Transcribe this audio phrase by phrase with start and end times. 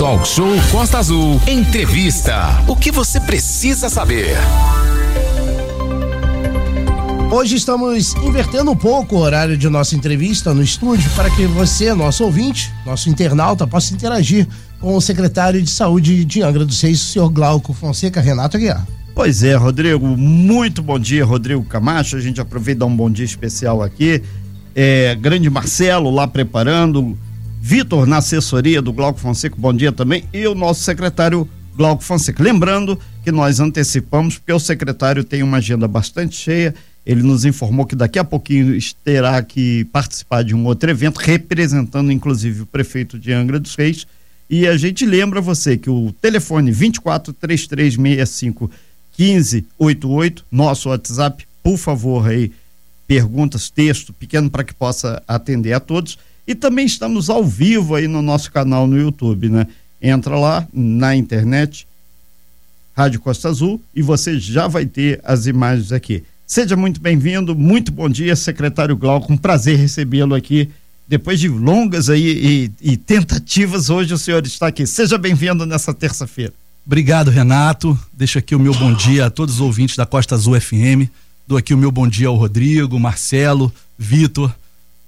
[0.00, 1.38] Talk Show Costa Azul.
[1.46, 2.64] Entrevista.
[2.66, 4.34] O que você precisa saber?
[7.30, 11.92] Hoje estamos invertendo um pouco o horário de nossa entrevista no estúdio para que você,
[11.92, 14.48] nosso ouvinte, nosso internauta, possa interagir
[14.80, 18.86] com o secretário de Saúde de Angra dos Reis, o senhor Glauco Fonseca Renato Aguiar.
[19.14, 22.16] Pois é, Rodrigo, muito bom dia, Rodrigo Camacho.
[22.16, 24.22] A gente aproveita e um bom dia especial aqui.
[24.74, 27.18] É, grande Marcelo lá preparando,
[27.60, 32.42] Vitor na assessoria do Glauco Fonseca, bom dia também, e o nosso secretário Glauco Fonseca.
[32.42, 37.86] Lembrando que nós antecipamos, porque o secretário tem uma agenda bastante cheia ele nos informou
[37.86, 43.18] que daqui a pouquinho terá que participar de um outro evento, representando inclusive o prefeito
[43.18, 44.06] de Angra dos Reis.
[44.48, 48.70] E a gente lembra você que o telefone 24 3365
[49.18, 52.52] 1588, nosso WhatsApp, por favor, aí,
[53.06, 56.18] perguntas, texto pequeno para que possa atender a todos.
[56.50, 59.68] E também estamos ao vivo aí no nosso canal no YouTube, né?
[60.02, 61.86] Entra lá na internet,
[62.92, 66.24] Rádio Costa Azul, e você já vai ter as imagens aqui.
[66.44, 70.68] Seja muito bem-vindo, muito bom dia, secretário Glauco, um prazer recebê-lo aqui.
[71.06, 74.88] Depois de longas aí e, e, tentativas, hoje o senhor está aqui.
[74.88, 76.52] Seja bem-vindo nessa terça-feira.
[76.84, 77.96] Obrigado, Renato.
[78.12, 81.08] Deixo aqui o meu bom dia a todos os ouvintes da Costa Azul FM.
[81.46, 84.52] Dou aqui o meu bom dia ao Rodrigo, Marcelo, Vitor.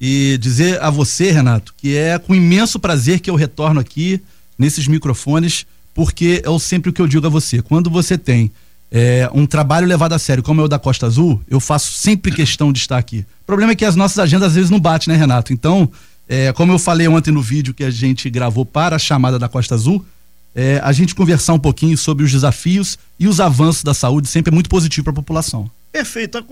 [0.05, 4.21] E dizer a você, Renato, que é com imenso prazer que eu retorno aqui
[4.59, 5.65] nesses microfones,
[5.95, 7.63] porque é sempre o que eu digo a você.
[7.63, 8.51] Quando você tem
[8.91, 12.33] é, um trabalho levado a sério, como é o da Costa Azul, eu faço sempre
[12.33, 13.25] questão de estar aqui.
[13.43, 15.53] O problema é que as nossas agendas às vezes não batem, né, Renato?
[15.53, 15.89] Então,
[16.29, 19.49] é, como eu falei ontem no vídeo que a gente gravou para a chamada da
[19.49, 20.05] Costa Azul,
[20.53, 24.53] é, a gente conversar um pouquinho sobre os desafios e os avanços da saúde sempre
[24.53, 25.71] é muito positivo para a população.
[25.93, 26.39] Perfeito.
[26.39, 26.43] É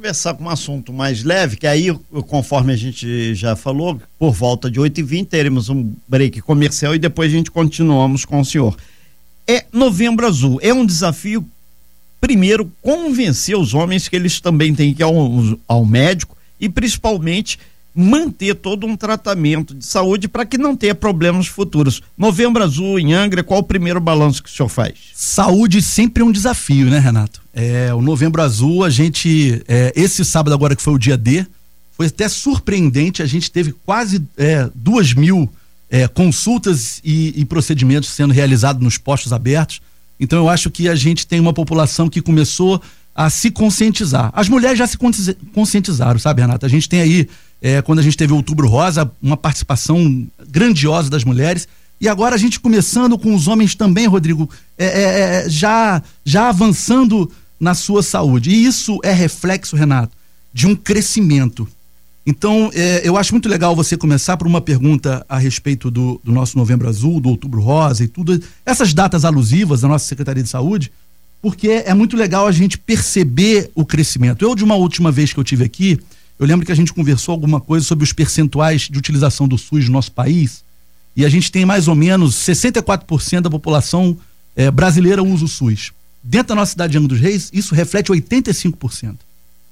[0.00, 1.94] conversar com um assunto mais leve, que aí,
[2.26, 7.30] conforme a gente já falou, por volta de 8h20 teremos um break comercial e depois
[7.30, 8.74] a gente continuamos com o senhor.
[9.46, 10.58] É Novembro Azul.
[10.62, 11.46] É um desafio
[12.18, 15.14] primeiro, convencer os homens que eles também têm que ir ao,
[15.68, 17.58] ao médico e, principalmente,
[17.94, 22.00] manter todo um tratamento de saúde para que não tenha problemas futuros.
[22.16, 24.94] Novembro Azul em Angra, qual o primeiro balanço que o senhor faz?
[25.14, 27.40] Saúde sempre é um desafio, né, Renato?
[27.52, 31.44] É, o Novembro Azul, a gente, é, esse sábado agora que foi o dia D,
[31.96, 35.52] foi até surpreendente, a gente teve quase é, duas mil
[35.90, 39.82] é, consultas e, e procedimentos sendo realizados nos postos abertos.
[40.18, 42.80] Então eu acho que a gente tem uma população que começou
[43.14, 44.30] a se conscientizar.
[44.32, 44.96] As mulheres já se
[45.52, 46.66] conscientizaram, sabe, Renata?
[46.66, 47.28] A gente tem aí,
[47.60, 51.68] é, quando a gente teve Outubro Rosa, uma participação grandiosa das mulheres.
[52.00, 54.48] E agora a gente começando com os homens também, Rodrigo,
[54.78, 58.50] é, é, é já, já avançando na sua saúde.
[58.50, 60.16] E isso é reflexo, Renato,
[60.52, 61.68] de um crescimento
[62.30, 66.30] então, é, eu acho muito legal você começar por uma pergunta a respeito do, do,
[66.30, 70.48] nosso Novembro Azul, do Outubro Rosa e tudo, essas datas alusivas da nossa Secretaria de
[70.48, 70.92] Saúde,
[71.40, 74.44] porque é muito legal a gente perceber o crescimento.
[74.44, 75.98] Eu, de uma última vez que eu tive aqui,
[76.40, 79.84] eu lembro que a gente conversou alguma coisa sobre os percentuais de utilização do SUS
[79.84, 80.64] no nosso país,
[81.14, 84.16] e a gente tem mais ou menos 64% da população
[84.56, 85.92] é, brasileira usa o SUS.
[86.22, 89.16] Dentro da nossa cidade de Angra dos Reis, isso reflete 85%.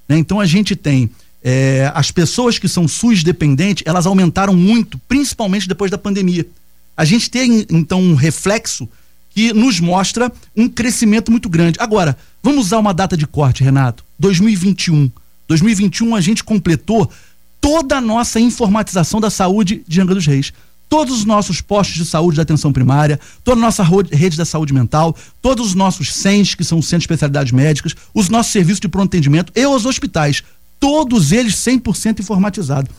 [0.07, 0.19] Né?
[0.19, 1.09] Então, a gente tem
[1.43, 6.47] é, as pessoas que são SUS dependentes, elas aumentaram muito, principalmente depois da pandemia.
[6.95, 8.87] A gente tem, então, um reflexo
[9.31, 11.79] que nos mostra um crescimento muito grande.
[11.81, 14.05] Agora, vamos usar uma data de corte, Renato.
[14.19, 15.11] 2021.
[15.49, 17.11] 2021 a gente completou
[17.61, 20.53] toda a nossa informatização da saúde de Angra dos Reis.
[20.89, 24.73] Todos os nossos postos de saúde da atenção primária, toda a nossa rede da saúde
[24.73, 28.89] mental, todos os nossos CENS, que são Centros de Especialidades Médicas, os nossos serviços de
[28.89, 30.43] pronto atendimento e os hospitais
[30.81, 32.91] todos eles 100% informatizados.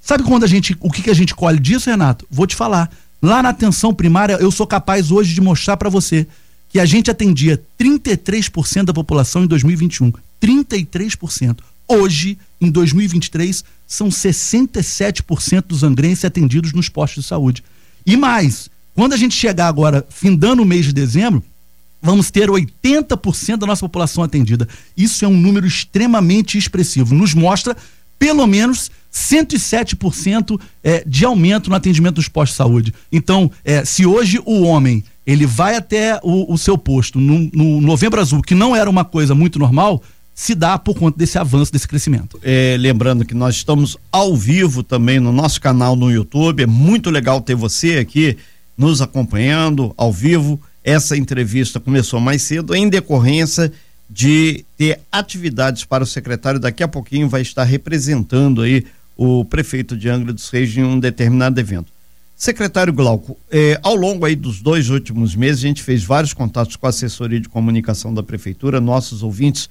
[0.00, 2.26] Sabe quando a gente, o que, que a gente colhe disso, Renato?
[2.30, 2.90] Vou te falar.
[3.20, 6.26] Lá na atenção primária, eu sou capaz hoje de mostrar para você
[6.68, 10.12] que a gente atendia 33% da população em 2021.
[10.40, 11.58] 33%.
[11.88, 17.64] Hoje, em 2023, são 67% dos angrenses atendidos nos postos de saúde.
[18.04, 21.42] E mais, quando a gente chegar agora, findando o mês de dezembro,
[22.02, 24.68] vamos ter 80% da nossa população atendida.
[24.96, 27.14] Isso é um número extremamente expressivo.
[27.14, 27.76] Nos mostra
[28.18, 32.94] pelo menos 107% é, de aumento no atendimento dos postos de saúde.
[33.10, 38.18] Então, é, se hoje o homem ele vai até o, seu posto no, no, Novembro
[38.18, 40.02] Azul, que não era uma coisa muito normal,
[40.40, 42.38] se dá por conta desse avanço, desse crescimento.
[42.44, 46.62] É, lembrando que nós estamos ao vivo também no nosso canal no YouTube.
[46.62, 48.36] É muito legal ter você aqui
[48.76, 53.72] nos acompanhando ao vivo essa entrevista começou mais cedo em decorrência
[54.08, 56.60] de ter atividades para o secretário.
[56.60, 58.86] Daqui a pouquinho vai estar representando aí
[59.16, 61.92] o prefeito de Angra dos Reis em um determinado evento.
[62.36, 66.76] Secretário Glauco, eh, ao longo aí dos dois últimos meses, a gente fez vários contatos
[66.76, 69.68] com a assessoria de comunicação da prefeitura, nossos ouvintes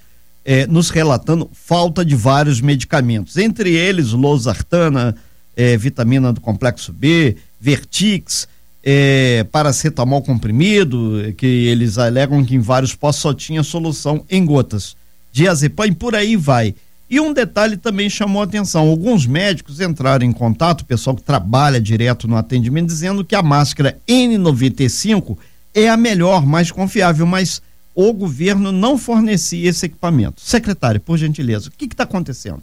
[0.47, 5.13] eh, nos relatando falta de vários medicamentos, entre eles losartana,
[5.57, 8.47] eh, vitamina do complexo B, Vertix,
[8.81, 14.95] eh, paracetamol comprimido, que eles alegam que em vários postos só tinha solução em gotas,
[15.33, 16.73] diazepam e por aí vai.
[17.09, 22.25] E um detalhe também chamou atenção: alguns médicos entraram em contato, pessoal que trabalha direto
[22.25, 25.37] no atendimento, dizendo que a máscara N95
[25.73, 27.61] é a melhor, mais confiável, mas
[27.97, 30.39] o governo não fornecia esse equipamento.
[30.39, 32.61] Secretário, por gentileza, o que está acontecendo?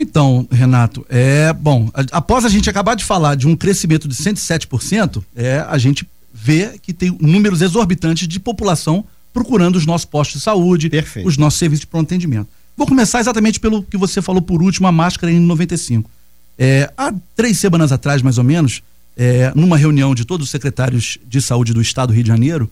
[0.00, 1.88] Então, Renato, é bom.
[2.10, 6.76] Após a gente acabar de falar de um crescimento de 107%, é, a gente vê
[6.82, 11.28] que tem números exorbitantes de população procurando os nossos postos de saúde, Perfeito.
[11.28, 12.48] os nossos serviços de pronto atendimento.
[12.76, 16.10] Vou começar exatamente pelo que você falou por último, a máscara em 95.
[16.58, 18.82] É, há três semanas atrás, mais ou menos,
[19.16, 22.68] é, numa reunião de todos os secretários de saúde do estado do Rio de Janeiro,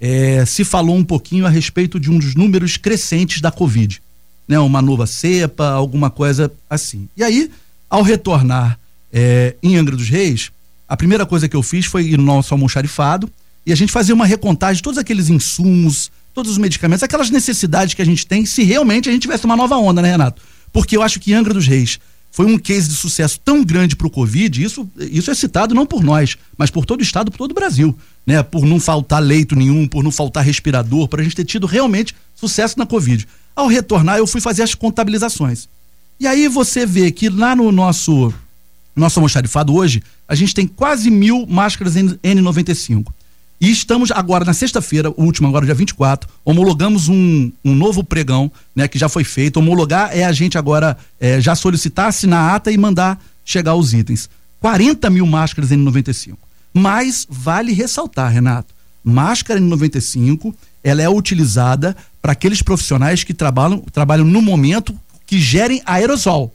[0.00, 4.00] é, se falou um pouquinho a respeito de um dos números crescentes da Covid.
[4.48, 7.08] Né, uma nova cepa, alguma coisa assim.
[7.16, 7.50] E aí,
[7.90, 8.78] ao retornar
[9.12, 10.52] é, em Angra dos Reis,
[10.88, 13.28] a primeira coisa que eu fiz foi ir no nosso almoxarifado
[13.64, 17.94] e a gente fazer uma recontagem de todos aqueles insumos, todos os medicamentos, aquelas necessidades
[17.94, 20.40] que a gente tem, se realmente a gente tivesse uma nova onda, né, Renato?
[20.72, 21.98] Porque eu acho que Angra dos Reis
[22.30, 25.86] foi um case de sucesso tão grande para o Covid, isso, isso é citado não
[25.86, 27.96] por nós, mas por todo o estado, por todo o Brasil,
[28.26, 28.42] né?
[28.42, 32.14] Por não faltar leito nenhum, por não faltar respirador, para a gente ter tido realmente
[32.34, 33.26] sucesso na Covid.
[33.54, 35.68] Ao retornar, eu fui fazer as contabilizações.
[36.20, 38.32] E aí você vê que lá no nosso
[38.96, 43.12] nosso almoxarifado hoje, a gente tem quase mil máscaras N95.
[43.60, 48.86] E estamos agora, na sexta-feira, última, agora dia 24, homologamos um, um novo pregão, né,
[48.86, 49.56] que já foi feito.
[49.58, 53.94] Homologar é a gente agora é, já solicitar, assinar a ata e mandar chegar os
[53.94, 54.28] itens.
[54.60, 56.34] 40 mil máscaras N95.
[56.72, 60.54] Mas vale ressaltar, Renato, máscara N95,
[60.84, 64.94] ela é utilizada para aqueles profissionais que trabalham, trabalham no momento
[65.26, 66.52] que gerem aerosol.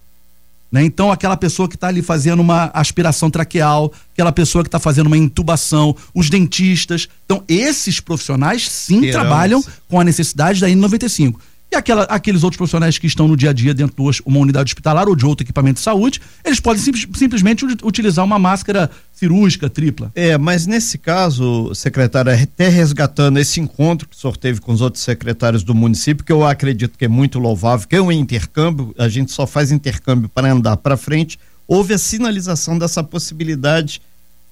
[0.72, 0.84] Né?
[0.86, 5.08] Então, aquela pessoa que está ali fazendo uma aspiração traqueal, aquela pessoa que está fazendo
[5.08, 7.10] uma intubação, os dentistas.
[7.26, 9.28] Então, esses profissionais sim Queiramos.
[9.28, 11.36] trabalham com a necessidade da N95.
[11.74, 14.68] E aquela, aqueles outros profissionais que estão no dia a dia dentro de uma unidade
[14.72, 19.70] hospitalar ou de outro equipamento de saúde, eles podem sim, simplesmente utilizar uma máscara cirúrgica
[19.70, 20.12] tripla.
[20.14, 24.82] É, mas nesse caso, secretário, até resgatando esse encontro que o senhor teve com os
[24.82, 28.94] outros secretários do município, que eu acredito que é muito louvável, que é um intercâmbio,
[28.98, 34.02] a gente só faz intercâmbio para andar para frente, houve a sinalização dessa possibilidade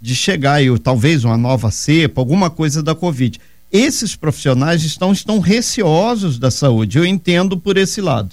[0.01, 3.38] de chegar aí, talvez uma nova cepa, alguma coisa da Covid
[3.71, 6.98] esses profissionais estão, estão receosos da saúde.
[6.98, 8.30] Eu entendo por esse lado.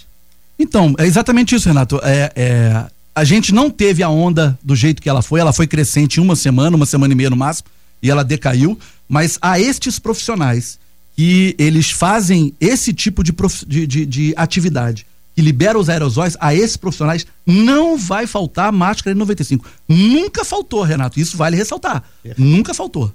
[0.58, 2.00] Então, é exatamente isso, Renato.
[2.02, 5.66] É, é, a gente não teve a onda do jeito que ela foi, ela foi
[5.66, 7.68] crescente uma semana, uma semana e meia no máximo,
[8.02, 8.78] e ela decaiu,
[9.08, 10.78] mas a estes profissionais
[11.16, 16.36] que eles fazem esse tipo de, prof, de, de, de atividade, que libera os aerosóis,
[16.40, 19.60] a esses profissionais não vai faltar máscara N95.
[19.88, 22.02] Nunca faltou, Renato, isso vale ressaltar.
[22.22, 22.46] Perfeito.
[22.46, 23.12] Nunca faltou.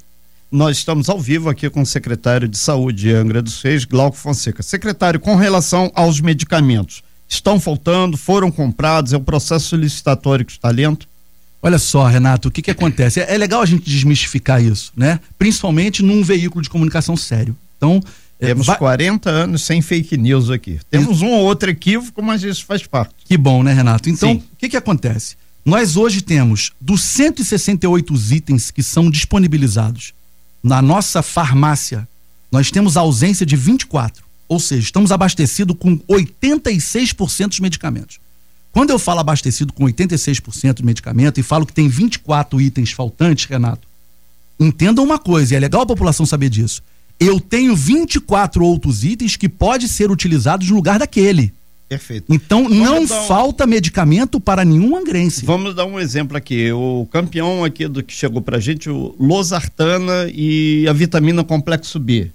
[0.52, 4.18] Nós estamos ao vivo aqui com o secretário de Saúde de Angra dos Reis, Glauco
[4.18, 4.62] Fonseca.
[4.62, 10.70] Secretário, com relação aos medicamentos, estão faltando, foram comprados, é o processo licitatório que está
[10.70, 11.08] lento?
[11.62, 13.22] Olha só, Renato, o que que acontece?
[13.22, 15.22] É, é, legal a gente desmistificar isso, né?
[15.40, 17.56] Principalmente num veículo de comunicação sério.
[17.78, 18.04] Então,
[18.38, 18.78] é, temos vai...
[18.78, 20.82] 40 anos sem fake news aqui.
[20.90, 23.16] Temos um ou outro equívoco, mas isso faz parte.
[23.24, 24.10] Que bom, né, Renato?
[24.10, 25.38] Então, o que que acontece?
[25.64, 30.14] Nós hoje temos dos 168 itens que são disponibilizados
[30.64, 32.08] na nossa farmácia,
[32.52, 34.24] nós temos ausência de 24.
[34.48, 38.20] Ou seja, estamos abastecidos com 86% dos medicamentos.
[38.72, 43.46] Quando eu falo abastecido com 86% de medicamento e falo que tem 24 itens faltantes,
[43.46, 43.88] Renato,
[44.60, 46.82] entendam uma coisa, e é legal a população saber disso.
[47.20, 51.54] Eu tenho 24 outros itens que pode ser utilizados no lugar daquele.
[51.92, 52.34] Perfeito.
[52.34, 53.08] Então Vamos não um...
[53.28, 55.46] falta medicamento para nenhum angrense.
[55.46, 56.72] Vamos dar um exemplo aqui.
[56.72, 62.32] O campeão aqui do que chegou pra gente, o losartana e a vitamina complexo B.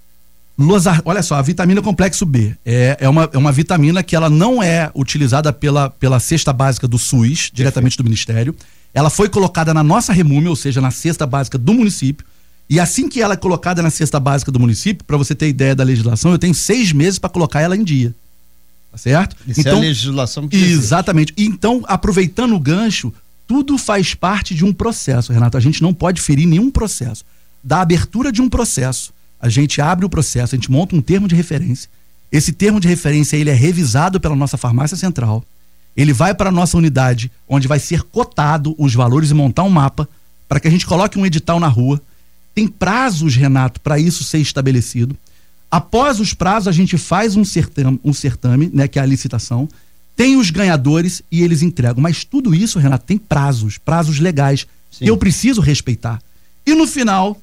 [0.59, 4.29] Losar, olha só, a vitamina complexo B é, é, uma, é uma vitamina que ela
[4.29, 8.03] não é utilizada pela, pela cesta básica do SUS, diretamente Perfeito.
[8.03, 8.55] do Ministério.
[8.93, 12.23] Ela foi colocada na nossa remúmia, ou seja, na cesta básica do município.
[12.69, 15.73] E assim que ela é colocada na cesta básica do município, para você ter ideia
[15.73, 18.13] da legislação, eu tenho seis meses para colocar ela em dia.
[18.91, 19.35] Tá certo?
[19.47, 21.33] Isso então, é a legislação que Exatamente.
[21.37, 23.13] Então, aproveitando o gancho,
[23.45, 25.57] tudo faz parte de um processo, Renato.
[25.57, 27.23] A gente não pode ferir nenhum processo.
[27.63, 31.27] Da abertura de um processo, a gente abre o processo, a gente monta um termo
[31.27, 31.89] de referência.
[32.31, 35.43] Esse termo de referência ele é revisado pela nossa farmácia central.
[35.95, 39.69] Ele vai para a nossa unidade, onde vai ser cotado os valores e montar um
[39.69, 40.07] mapa
[40.47, 42.01] para que a gente coloque um edital na rua.
[42.53, 45.15] Tem prazos, Renato, para isso ser estabelecido.
[45.69, 49.67] Após os prazos, a gente faz um certame, um certame, né, que é a licitação,
[50.15, 52.01] tem os ganhadores e eles entregam.
[52.01, 55.05] Mas tudo isso, Renato, tem prazos, prazos legais, Sim.
[55.05, 56.21] que eu preciso respeitar.
[56.65, 57.39] E no final,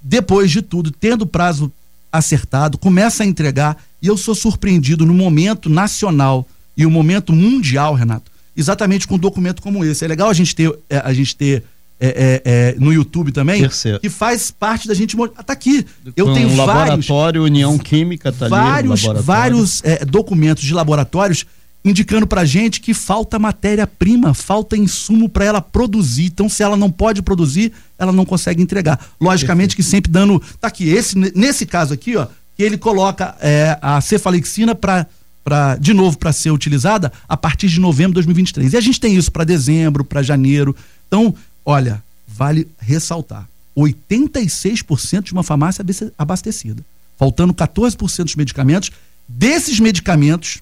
[0.00, 1.70] depois de tudo, tendo prazo
[2.10, 7.94] acertado, começa a entregar, e eu sou surpreendido no momento nacional e o momento mundial,
[7.94, 10.04] Renato, exatamente com um documento como esse.
[10.04, 11.64] É legal a gente ter, é, a gente ter
[12.00, 14.00] é, é, é, no YouTube também, Terceiro.
[14.00, 15.16] que faz parte da gente.
[15.16, 15.86] Tá aqui.
[16.16, 17.06] Eu Com tenho um vários.
[17.08, 21.46] Laboratório, União Química, tá vários, ali, vários é, documentos de laboratórios
[21.84, 26.26] indicando pra gente que falta matéria-prima, falta insumo para ela produzir.
[26.26, 28.98] Então, se ela não pode produzir, ela não consegue entregar.
[29.20, 29.76] Logicamente Perfeito.
[29.76, 30.42] que sempre dando.
[30.60, 35.06] Tá aqui, esse, nesse caso aqui, ó, que ele coloca é, a cefalexina para
[35.44, 38.72] para de novo para ser utilizada a partir de novembro de 2023.
[38.72, 40.74] E a gente tem isso para dezembro, para janeiro.
[41.06, 41.34] Então,
[41.64, 45.84] olha, vale ressaltar: 86% de uma farmácia
[46.18, 46.84] abastecida,
[47.16, 48.90] faltando 14% dos medicamentos.
[49.26, 50.60] Desses medicamentos,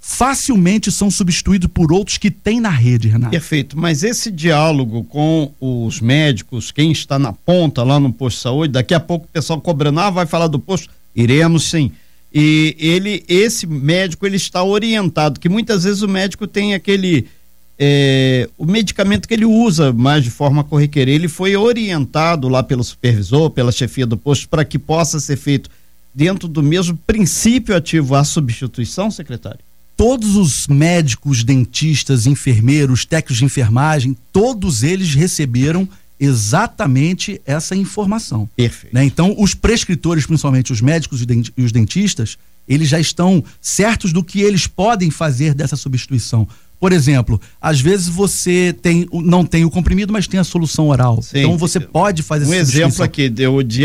[0.00, 3.30] facilmente são substituídos por outros que tem na rede, Renato.
[3.30, 8.42] Perfeito, mas esse diálogo com os médicos, quem está na ponta lá no posto de
[8.42, 11.92] saúde, daqui a pouco o pessoal cobrando, ah, vai falar do posto, iremos sim
[12.34, 17.28] e ele, esse médico, ele está orientado, que muitas vezes o médico tem aquele
[17.78, 22.84] é, o medicamento que ele usa mais de forma corriqueira, ele foi orientado lá pelo
[22.84, 25.68] supervisor, pela chefia do posto, para que possa ser feito
[26.14, 29.60] dentro do mesmo princípio ativo a substituição, secretário?
[29.96, 35.88] Todos os médicos, dentistas, enfermeiros, técnicos de enfermagem, todos eles receberam
[36.18, 38.48] exatamente essa informação.
[38.56, 38.94] Perfeito.
[38.94, 39.04] Né?
[39.04, 41.24] Então, os prescritores, principalmente os médicos
[41.56, 42.38] e os dentistas,
[42.68, 46.48] eles já estão certos do que eles podem fazer dessa substituição.
[46.84, 51.22] Por exemplo, às vezes você tem, não tem o comprimido, mas tem a solução oral.
[51.22, 51.38] Sim.
[51.38, 53.84] Então você pode fazer Um exemplo aqui, deu de,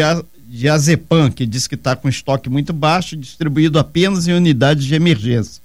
[0.50, 4.96] de Azepam, que diz que está com estoque muito baixo, distribuído apenas em unidades de
[4.96, 5.62] emergência.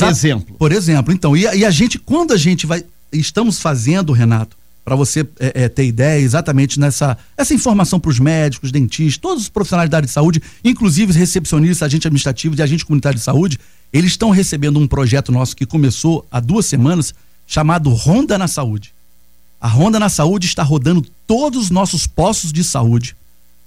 [0.00, 0.56] Por exemplo.
[0.58, 1.12] Por exemplo.
[1.12, 2.82] Então, e a, e a gente, quando a gente vai.
[3.12, 8.18] Estamos fazendo, Renato, para você é, é, ter ideia exatamente nessa essa informação para os
[8.18, 12.62] médicos, dentistas, todos os profissionais da área de saúde, inclusive os recepcionistas, agente administrativo e
[12.62, 13.58] agente comunitário de saúde,
[13.92, 17.14] eles estão recebendo um projeto nosso que começou há duas semanas,
[17.46, 18.92] chamado Ronda na Saúde.
[19.60, 23.16] A Ronda na Saúde está rodando todos os nossos postos de saúde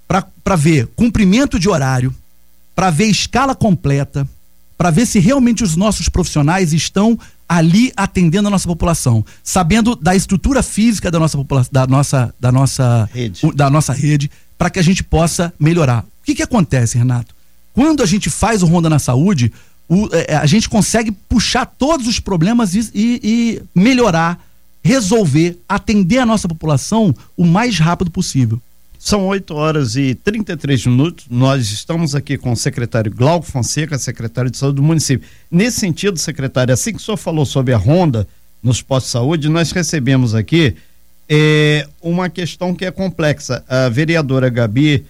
[0.07, 2.13] para ver cumprimento de horário,
[2.75, 4.27] para ver escala completa,
[4.77, 10.15] para ver se realmente os nossos profissionais estão ali atendendo a nossa população, sabendo da
[10.15, 14.79] estrutura física da nossa população, da nossa, da nossa rede, da nossa rede, para que
[14.79, 16.03] a gente possa melhorar.
[16.03, 17.35] O que que acontece, Renato?
[17.73, 19.51] Quando a gente faz o Ronda na Saúde,
[19.93, 24.41] o, é, a gente consegue puxar todos os problemas e, e, e melhorar,
[24.81, 28.57] resolver, atender a nossa população o mais rápido possível.
[28.97, 31.25] São 8 horas e 33 minutos.
[31.29, 35.27] Nós estamos aqui com o secretário Glauco Fonseca, secretário de saúde do município.
[35.51, 38.25] Nesse sentido, secretário, assim que o senhor falou sobre a ronda
[38.63, 40.73] nos postos de saúde, nós recebemos aqui
[41.27, 43.61] é, uma questão que é complexa.
[43.67, 45.05] A vereadora Gabi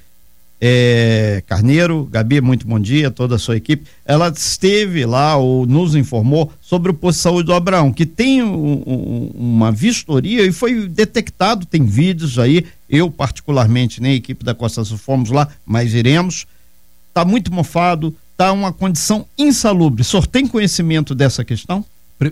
[0.64, 3.90] é, Carneiro, Gabi, muito bom dia, toda a sua equipe.
[4.06, 8.44] Ela esteve lá ou nos informou sobre o posto de saúde do Abraão, que tem
[8.44, 12.68] um, um, uma vistoria e foi detectado, tem vídeos aí.
[12.88, 16.46] Eu, particularmente, nem né, a equipe da Costa Sul fomos lá, mas iremos.
[17.10, 20.04] Está muito mofado, está uma condição insalubre.
[20.04, 21.84] O senhor tem conhecimento dessa questão?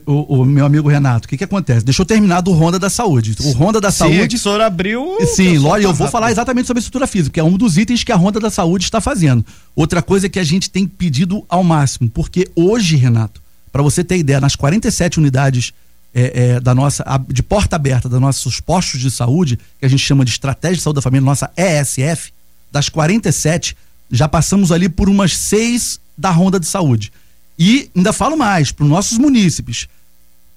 [0.05, 1.83] O, o, meu amigo Renato, o que que acontece?
[1.83, 3.35] Deixa eu terminar do Ronda da Saúde.
[3.43, 4.35] O Ronda da sim, Saúde.
[4.35, 5.17] o senhor abriu.
[5.35, 8.03] Sim, lógico, eu vou falar exatamente sobre a estrutura física, que é um dos itens
[8.03, 9.43] que a Ronda da Saúde está fazendo.
[9.75, 13.41] Outra coisa é que a gente tem pedido ao máximo, porque hoje, Renato,
[13.71, 15.73] para você ter ideia, nas 47 unidades
[16.13, 20.03] é, é, da nossa, de porta aberta, dos nossos postos de saúde, que a gente
[20.03, 22.31] chama de Estratégia de Saúde da Família, nossa ESF,
[22.71, 23.75] das 47,
[24.11, 27.11] já passamos ali por umas seis da Ronda de Saúde.
[27.59, 29.85] E ainda falo mais, para os nossos munícipes.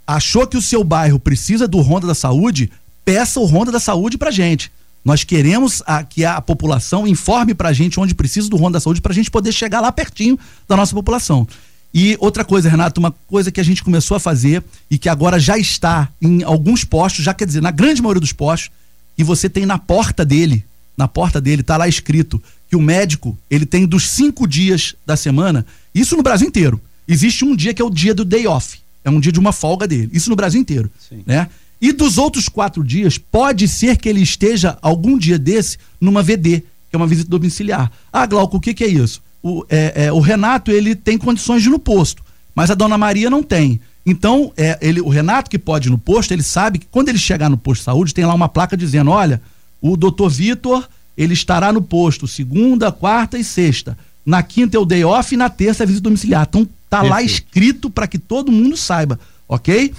[0.07, 2.71] Achou que o seu bairro precisa do Ronda da Saúde?
[3.05, 4.71] Peça o Ronda da Saúde para gente.
[5.05, 9.01] Nós queremos a, que a população informe para gente onde precisa do Ronda da Saúde
[9.01, 11.47] para a gente poder chegar lá pertinho da nossa população.
[11.93, 15.41] E outra coisa, Renato, uma coisa que a gente começou a fazer e que agora
[15.41, 18.71] já está em alguns postos, já quer dizer, na grande maioria dos postos,
[19.19, 20.65] e você tem na porta dele,
[20.97, 22.41] na porta dele, está lá escrito
[22.71, 27.45] que o médico, ele tem dos cinco dias da semana, isso no Brasil inteiro existe
[27.45, 28.79] um dia que é o dia do day off.
[29.05, 30.11] É um dia de uma folga dele.
[30.13, 30.91] Isso no Brasil inteiro.
[31.09, 31.23] Sim.
[31.27, 31.49] Né?
[31.81, 36.61] E dos outros quatro dias, pode ser que ele esteja algum dia desse numa VD,
[36.61, 37.91] que é uma visita domiciliar.
[38.13, 39.21] Ah, Glauco, o que, que é isso?
[39.43, 42.23] O, é, é, o Renato, ele tem condições de ir no posto,
[42.55, 43.81] mas a dona Maria não tem.
[44.07, 47.19] Então, é, ele, o Renato que pode ir no posto, ele sabe que quando ele
[47.19, 49.43] chegar no posto de saúde, tem lá uma placa dizendo: olha,
[49.81, 53.99] o doutor Vitor, ele estará no posto segunda, quarta e sexta.
[54.25, 56.47] Na quinta é o day off e na terça é visita domiciliar.
[56.49, 57.11] Então, tá Perfeito.
[57.11, 59.19] lá escrito para que todo mundo saiba,
[59.49, 59.95] ok?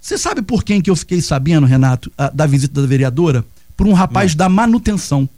[0.00, 3.44] Você sabe por quem que eu fiquei sabendo, Renato, a, da visita da vereadora?
[3.76, 4.38] Por um rapaz Não.
[4.38, 5.28] da manutenção.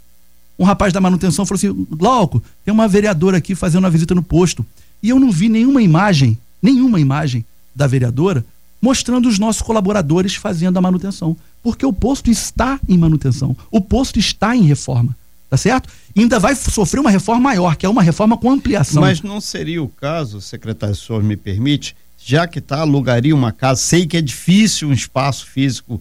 [0.57, 4.23] Um rapaz da manutenção falou assim: Glauco, tem uma vereadora aqui fazendo uma visita no
[4.23, 4.65] posto.
[5.03, 8.45] E eu não vi nenhuma imagem, nenhuma imagem da vereadora
[8.81, 11.37] mostrando os nossos colaboradores fazendo a manutenção.
[11.61, 15.17] Porque o posto está em manutenção, o posto está em reforma.
[15.51, 15.89] Tá certo?
[16.15, 19.03] E ainda vai sofrer uma reforma maior, que é uma reforma com ampliação.
[19.03, 23.35] Mas não seria o caso, secretário, se o senhor me permite, já que está, alugaria
[23.35, 26.01] uma casa, sei que é difícil um espaço físico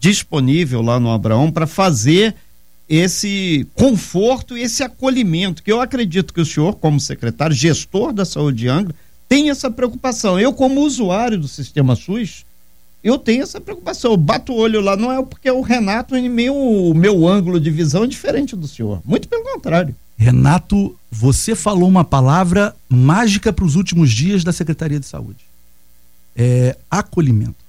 [0.00, 2.34] disponível lá no Abraão para fazer
[2.88, 8.24] esse conforto e esse acolhimento, que eu acredito que o senhor, como secretário, gestor da
[8.24, 8.94] saúde de Angra,
[9.28, 10.40] tem essa preocupação.
[10.40, 12.44] Eu, como usuário do sistema SUS,
[13.02, 14.12] eu tenho essa preocupação.
[14.12, 17.70] Eu bato o olho lá, não é porque o Renato, meu, o meu ângulo de
[17.70, 19.00] visão é diferente do senhor.
[19.04, 19.94] Muito pelo contrário.
[20.16, 25.46] Renato, você falou uma palavra mágica para os últimos dias da Secretaria de Saúde.
[26.36, 27.68] É acolhimento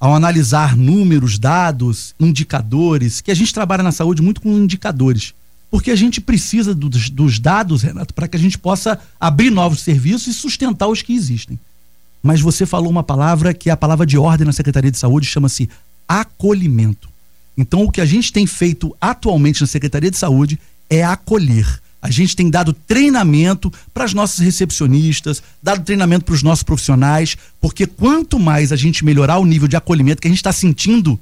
[0.00, 5.34] ao analisar números, dados, indicadores, que a gente trabalha na saúde muito com indicadores.
[5.70, 9.80] Porque a gente precisa dos, dos dados, Renato, para que a gente possa abrir novos
[9.80, 11.58] serviços e sustentar os que existem.
[12.22, 15.26] Mas você falou uma palavra que é a palavra de ordem na Secretaria de Saúde,
[15.26, 15.68] chama-se
[16.06, 17.08] acolhimento.
[17.56, 20.58] Então, o que a gente tem feito atualmente na Secretaria de Saúde
[20.88, 26.42] é acolher a gente tem dado treinamento para as nossas recepcionistas, dado treinamento para os
[26.42, 30.38] nossos profissionais, porque quanto mais a gente melhorar o nível de acolhimento que a gente
[30.38, 31.18] está sentindo,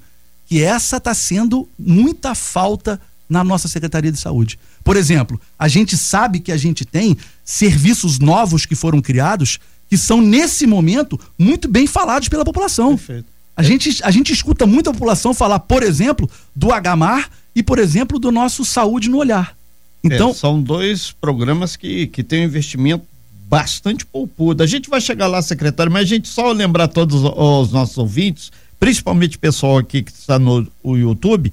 [0.46, 4.58] que essa está sendo muita falta na nossa Secretaria de Saúde.
[4.84, 9.58] Por exemplo, a gente sabe que a gente tem serviços novos que foram criados
[9.88, 12.96] que são, nesse momento, muito bem falados pela população.
[12.96, 13.26] Perfeito.
[13.56, 17.78] A, gente, a gente escuta muito a população falar, por exemplo, do Agamar e, por
[17.78, 19.56] exemplo, do nosso Saúde no Olhar.
[20.04, 23.04] Então, é, são dois programas que, que têm um investimento
[23.48, 24.62] bastante poupudo.
[24.62, 28.50] A gente vai chegar lá, secretário, mas a gente só lembrar todos os nossos ouvintes,
[28.78, 31.52] principalmente o pessoal aqui que está no YouTube,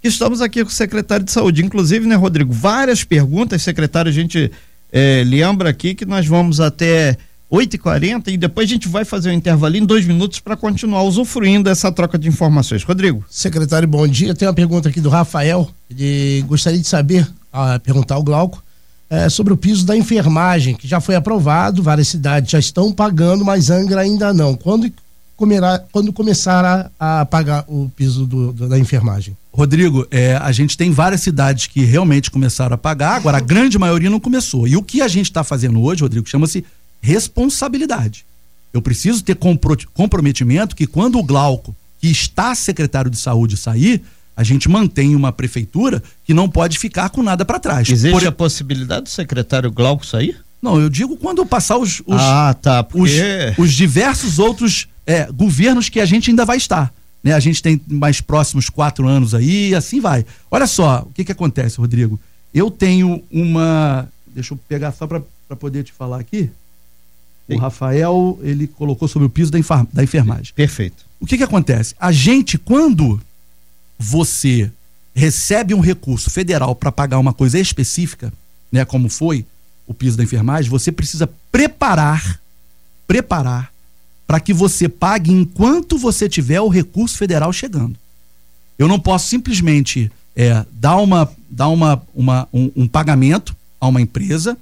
[0.00, 1.64] que estamos aqui com o secretário de saúde.
[1.64, 4.50] Inclusive, né, Rodrigo, várias perguntas, secretário, a gente
[4.90, 7.16] é, lembra aqui que nós vamos até
[7.52, 11.64] 8h40 e depois a gente vai fazer um intervalo em dois minutos para continuar usufruindo
[11.64, 12.82] dessa troca de informações.
[12.82, 13.22] Rodrigo.
[13.28, 14.34] Secretário, bom dia.
[14.34, 15.70] Tem uma pergunta aqui do Rafael.
[15.90, 18.62] Ele gostaria de saber a perguntar ao Glauco
[19.10, 23.44] é, sobre o piso da enfermagem, que já foi aprovado, várias cidades já estão pagando,
[23.44, 24.54] mas Angra ainda não.
[24.54, 24.90] Quando,
[25.36, 29.36] comerá, quando começar a, a pagar o piso do, do, da enfermagem?
[29.52, 33.78] Rodrigo, é, a gente tem várias cidades que realmente começaram a pagar, agora a grande
[33.78, 34.66] maioria não começou.
[34.66, 36.64] E o que a gente está fazendo hoje, Rodrigo, chama-se
[37.02, 38.24] responsabilidade.
[38.72, 39.36] Eu preciso ter
[39.92, 44.02] comprometimento que quando o Glauco, que está secretário de saúde, sair,
[44.34, 47.88] a gente mantém uma prefeitura que não pode ficar com nada para trás.
[47.90, 48.26] Existe Por...
[48.26, 50.38] a possibilidade do secretário Glauco sair?
[50.62, 53.52] Não, eu digo quando passar os, os, ah, tá, porque...
[53.58, 56.94] os, os diversos outros é, governos que a gente ainda vai estar.
[57.22, 57.34] Né?
[57.34, 60.24] A gente tem mais próximos quatro anos aí, e assim vai.
[60.50, 62.18] Olha só, o que que acontece, Rodrigo?
[62.54, 64.08] Eu tenho uma.
[64.26, 65.22] Deixa eu pegar só para
[65.56, 66.50] poder te falar aqui.
[67.48, 67.56] Sim.
[67.56, 69.58] O Rafael, ele colocou sobre o piso da,
[69.92, 70.52] da enfermagem.
[70.54, 71.04] Perfeito.
[71.20, 71.94] O que que acontece?
[71.98, 73.20] A gente, quando
[73.98, 74.70] você
[75.14, 78.32] recebe um recurso federal para pagar uma coisa específica,
[78.70, 79.44] né, como foi
[79.86, 82.40] o piso da enfermagem, você precisa preparar,
[83.06, 83.72] preparar
[84.26, 87.96] para que você pague enquanto você tiver o recurso federal chegando.
[88.78, 94.00] Eu não posso simplesmente é, dar, uma, dar uma, uma, um, um pagamento a uma
[94.00, 94.56] empresa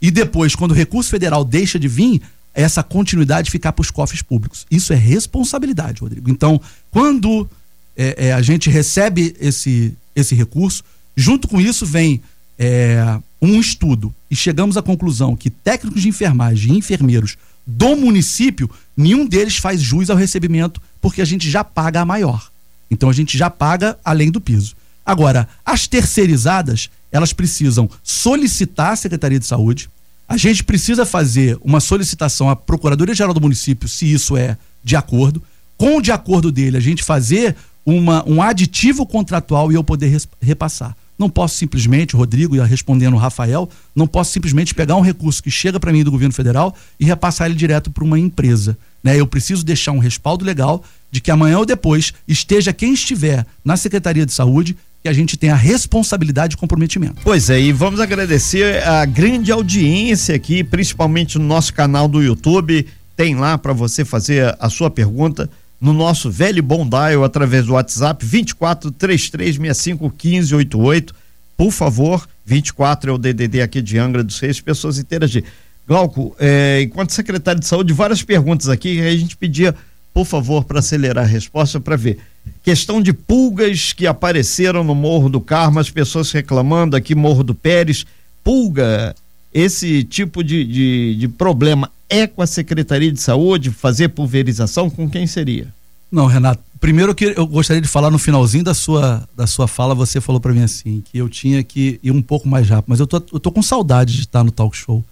[0.00, 2.22] e depois, quando o recurso federal deixa de vir,
[2.54, 4.66] essa continuidade ficar para os cofres públicos.
[4.70, 6.30] Isso é responsabilidade, Rodrigo.
[6.30, 7.48] Então, quando
[7.96, 10.84] é, é, a gente recebe esse, esse recurso.
[11.16, 12.20] Junto com isso vem
[12.58, 18.70] é, um estudo e chegamos à conclusão que técnicos de enfermagem e enfermeiros do município,
[18.96, 22.50] nenhum deles faz jus ao recebimento, porque a gente já paga a maior.
[22.90, 24.76] Então a gente já paga além do piso.
[25.04, 29.88] Agora, as terceirizadas, elas precisam solicitar a Secretaria de Saúde,
[30.28, 35.42] a gente precisa fazer uma solicitação à Procuradoria-Geral do município, se isso é de acordo.
[35.76, 40.20] Com o de acordo dele, a gente fazer uma, um aditivo contratual e eu poder
[40.40, 40.96] repassar.
[41.18, 45.80] Não posso simplesmente, Rodrigo, respondendo o Rafael, não posso simplesmente pegar um recurso que chega
[45.80, 48.76] para mim do governo federal e repassar ele direto para uma empresa.
[49.02, 49.18] Né?
[49.18, 53.76] Eu preciso deixar um respaldo legal de que amanhã ou depois esteja quem estiver na
[53.76, 57.16] Secretaria de Saúde que a gente tenha responsabilidade e comprometimento.
[57.22, 62.86] Pois é, e vamos agradecer a grande audiência aqui, principalmente no nosso canal do YouTube
[63.16, 65.48] tem lá para você fazer a sua pergunta
[65.80, 71.14] no nosso velho bom dial através do WhatsApp 24 3365 1588.
[71.56, 75.44] Por favor, 24 é o DDD aqui de Angra dos Reis, pessoas interagir.
[75.88, 79.74] Glauco, é, enquanto secretário de saúde, várias perguntas aqui, a gente pedia,
[80.12, 82.18] por favor, para acelerar a resposta para ver.
[82.62, 87.54] Questão de pulgas que apareceram no Morro do Carmo, as pessoas reclamando aqui, Morro do
[87.54, 88.04] Pérez.
[88.42, 89.14] Pulga,
[89.52, 93.70] esse tipo de, de, de problema é com a Secretaria de Saúde?
[93.70, 94.90] Fazer pulverização?
[94.90, 95.72] Com quem seria?
[96.10, 96.62] Não, Renato.
[96.80, 100.40] Primeiro que eu gostaria de falar no finalzinho da sua, da sua fala, você falou
[100.40, 103.16] para mim assim, que eu tinha que ir um pouco mais rápido, mas eu tô,
[103.32, 105.02] eu tô com saudade de estar no talk show.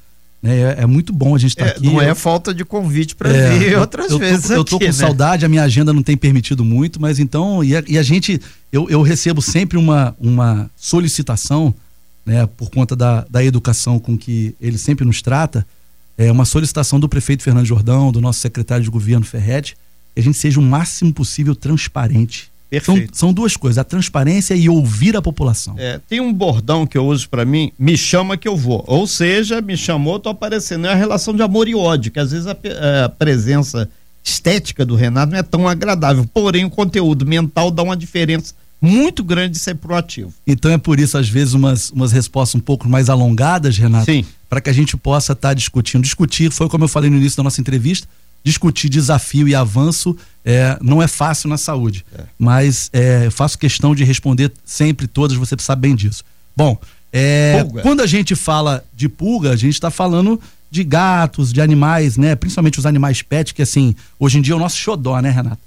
[0.45, 0.61] Né?
[0.61, 1.87] É, é muito bom a gente estar tá é, aqui.
[1.87, 4.51] Não é eu, falta de convite para é, vir outras eu, vezes.
[4.51, 4.93] Eu tô, aqui, eu tô com né?
[4.93, 8.39] saudade, a minha agenda não tem permitido muito, mas então, e a, e a gente,
[8.71, 11.75] eu, eu recebo sempre uma, uma solicitação,
[12.27, 15.67] né, por conta da, da educação com que ele sempre nos trata,
[16.19, 19.75] é uma solicitação do prefeito Fernando Jordão, do nosso secretário de governo Ferretti,
[20.15, 22.53] que a gente seja o máximo possível transparente.
[22.81, 25.75] São, são, duas coisas, a transparência e ouvir a população.
[25.79, 28.85] É, tem um bordão que eu uso para mim, me chama que eu vou.
[28.87, 30.87] Ou seja, me chamou, tô aparecendo.
[30.87, 32.57] É a relação de amor e ódio, que às vezes a,
[33.05, 33.89] a presença
[34.23, 36.27] estética do Renato não é tão agradável.
[36.33, 40.33] Porém, o conteúdo mental dá uma diferença muito grande de ser proativo.
[40.47, 44.11] Então é por isso, às vezes, umas, umas respostas um pouco mais alongadas, Renato,
[44.49, 46.03] para que a gente possa estar tá discutindo.
[46.03, 48.07] Discutir foi, como eu falei no início da nossa entrevista,
[48.45, 52.25] discutir desafio e avanço é, não é fácil na saúde, é.
[52.39, 56.23] mas é, faço questão de responder sempre todas, você sabe bem disso.
[56.55, 56.79] Bom,
[57.11, 60.39] é, quando a gente fala de pulga, a gente está falando
[60.71, 62.35] de gatos, de animais, né?
[62.35, 65.63] Principalmente os animais pet, que assim, hoje em dia é o nosso xodó, né, Renato?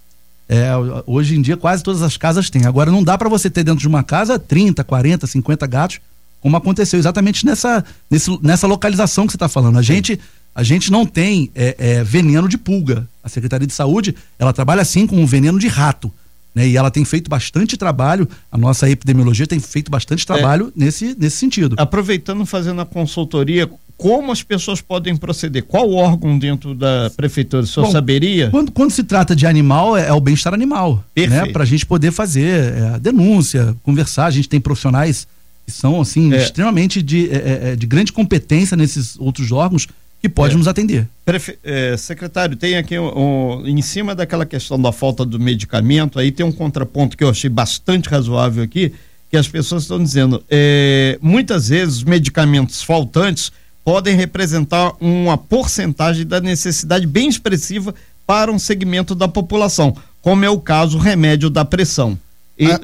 [0.49, 0.69] É,
[1.05, 2.65] hoje em dia quase todas as casas têm.
[2.65, 5.99] Agora não dá para você ter dentro de uma casa 30, 40, 50 gatos,
[6.41, 9.77] como aconteceu exatamente nessa, nesse, nessa localização que você está falando.
[9.77, 10.19] A gente
[10.57, 13.07] a gente não tem é, é, veneno de pulga.
[13.23, 16.11] A Secretaria de Saúde, ela trabalha assim com um veneno de rato.
[16.55, 16.69] Né?
[16.69, 21.15] E ela tem feito bastante trabalho, a nossa epidemiologia tem feito bastante trabalho é, nesse,
[21.19, 21.75] nesse sentido.
[21.77, 25.63] Aproveitando, fazendo a consultoria, como as pessoas podem proceder?
[25.63, 27.61] Qual órgão dentro da prefeitura?
[27.61, 28.49] O senhor Bom, saberia?
[28.49, 31.03] Quando, quando se trata de animal, é, é o bem-estar animal.
[31.13, 31.45] Perfeito.
[31.45, 31.53] Né?
[31.53, 34.25] Para a gente poder fazer é, a denúncia, conversar.
[34.25, 35.27] A gente tem profissionais
[35.67, 36.37] que são, assim, é.
[36.37, 39.87] extremamente de, é, de grande competência nesses outros órgãos
[40.21, 40.57] que pode é.
[40.57, 41.07] nos atender.
[41.25, 41.57] Prefe...
[41.63, 46.31] É, secretário, tem aqui um, um, em cima daquela questão da falta do medicamento, aí
[46.31, 48.93] tem um contraponto que eu achei bastante razoável aqui,
[49.29, 53.51] que as pessoas estão dizendo, é, muitas vezes os medicamentos faltantes
[53.83, 57.93] podem representar uma porcentagem da necessidade bem expressiva
[58.25, 62.17] para um segmento da população, como é o caso remédio da pressão.
[62.59, 62.79] E, ah,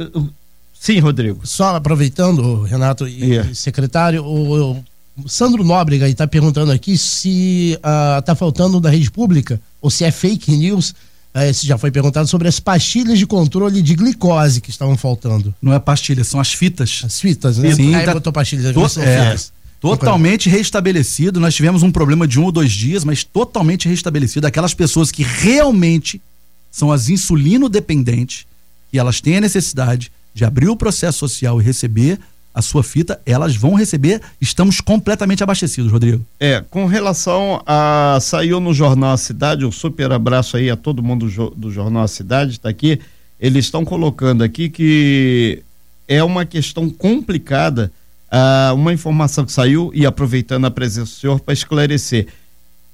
[0.74, 1.46] sim, Rodrigo.
[1.46, 3.54] Só aproveitando, Renato e yeah.
[3.54, 4.84] secretário, o,
[5.28, 10.12] Sandro Nóbrega está perguntando aqui se está uh, faltando da rede pública ou se é
[10.12, 10.92] fake news.
[11.36, 15.54] Uh, esse já foi perguntado sobre as pastilhas de controle de glicose que estavam faltando.
[15.62, 17.02] Não é pastilha, são as fitas.
[17.06, 17.74] As fitas, né?
[17.76, 18.34] Sim, Aí tá, botou.
[18.34, 19.36] To, é,
[19.80, 21.40] totalmente restabelecido.
[21.40, 24.48] Nós tivemos um problema de um ou dois dias, mas totalmente restabelecido.
[24.48, 26.22] Aquelas pessoas que realmente
[26.72, 28.48] são as insulino dependentes,
[28.90, 32.20] que elas têm a necessidade de abrir o processo social e receber
[32.54, 36.24] a sua fita, elas vão receber, estamos completamente abastecidos, Rodrigo.
[36.40, 38.20] É, com relação a.
[38.22, 42.08] Saiu no Jornal A Cidade, um super abraço aí a todo mundo do Jornal A
[42.08, 43.00] Cidade, está aqui.
[43.40, 45.64] Eles estão colocando aqui que
[46.08, 47.92] é uma questão complicada,
[48.32, 52.28] uh, uma informação que saiu, e aproveitando a presença do senhor para esclarecer.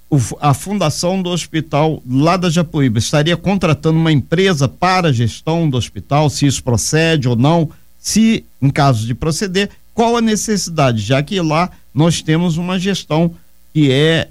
[0.09, 5.69] O, a fundação do hospital lá da Japuíba estaria contratando uma empresa para a gestão
[5.69, 7.69] do hospital, se isso procede ou não
[7.99, 13.33] se em caso de proceder, qual a necessidade, já que lá nós temos uma gestão
[13.73, 14.29] que é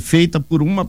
[0.00, 0.88] feita por uma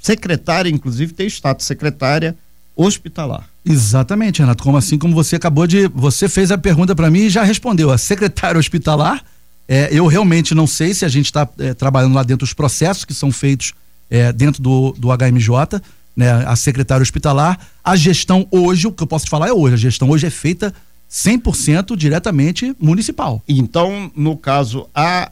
[0.00, 2.36] secretária, inclusive tem status secretária
[2.76, 3.48] hospitalar.
[3.64, 4.62] Exatamente, Renato.
[4.62, 7.90] Como assim como você acabou de, você fez a pergunta para mim e já respondeu.
[7.90, 9.24] A secretária hospitalar,
[9.66, 13.04] é, eu realmente não sei se a gente está é, trabalhando lá dentro dos processos
[13.04, 13.72] que são feitos
[14.08, 15.82] é, dentro do, do HMJ,
[16.16, 16.30] né?
[16.46, 19.78] A secretária hospitalar, a gestão hoje, o que eu posso te falar é hoje, a
[19.78, 20.74] gestão hoje é feita
[21.10, 23.42] 100% diretamente municipal.
[23.48, 25.30] Então, no caso, a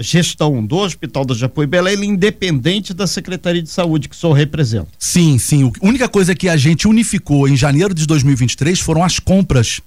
[0.00, 4.88] gestão do Hospital da Japuíba é independente da Secretaria de Saúde que o senhor representa.
[4.98, 5.72] Sim, sim.
[5.80, 9.80] A única coisa que a gente unificou em janeiro de 2023 foram as compras,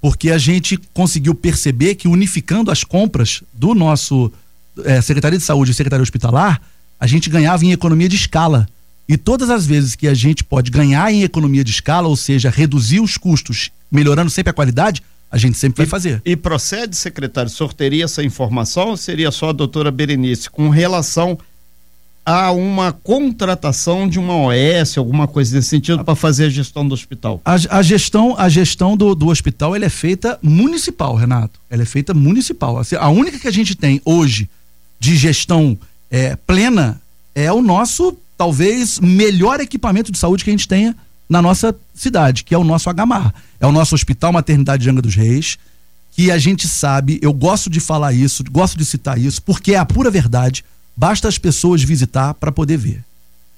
[0.00, 4.30] porque a gente conseguiu perceber que unificando as compras do nosso
[4.84, 6.60] é, Secretaria de Saúde e Secretaria Hospitalar,
[7.00, 8.68] a gente ganhava em economia de escala.
[9.08, 12.50] E todas as vezes que a gente pode ganhar em economia de escala, ou seja,
[12.50, 16.22] reduzir os custos, melhorando sempre a qualidade, a gente sempre vai fazer.
[16.24, 21.38] E procede, secretário, sortearia essa informação ou seria só a doutora Berenice com relação
[22.24, 26.94] há uma contratação de uma OS, alguma coisa nesse sentido, para fazer a gestão do
[26.94, 27.40] hospital?
[27.44, 31.60] A, a gestão, a gestão do, do hospital ela é feita municipal, Renato.
[31.68, 32.78] Ela é feita municipal.
[32.78, 34.48] Assim, a única que a gente tem hoje
[34.98, 35.76] de gestão
[36.10, 37.00] é, plena
[37.34, 40.96] é o nosso, talvez, melhor equipamento de saúde que a gente tenha
[41.28, 43.34] na nossa cidade, que é o nosso Agamar.
[43.58, 45.58] É o nosso Hospital Maternidade de Angra dos Reis,
[46.12, 49.78] que a gente sabe, eu gosto de falar isso, gosto de citar isso, porque é
[49.78, 50.64] a pura verdade,
[50.96, 53.04] basta as pessoas visitar para poder ver.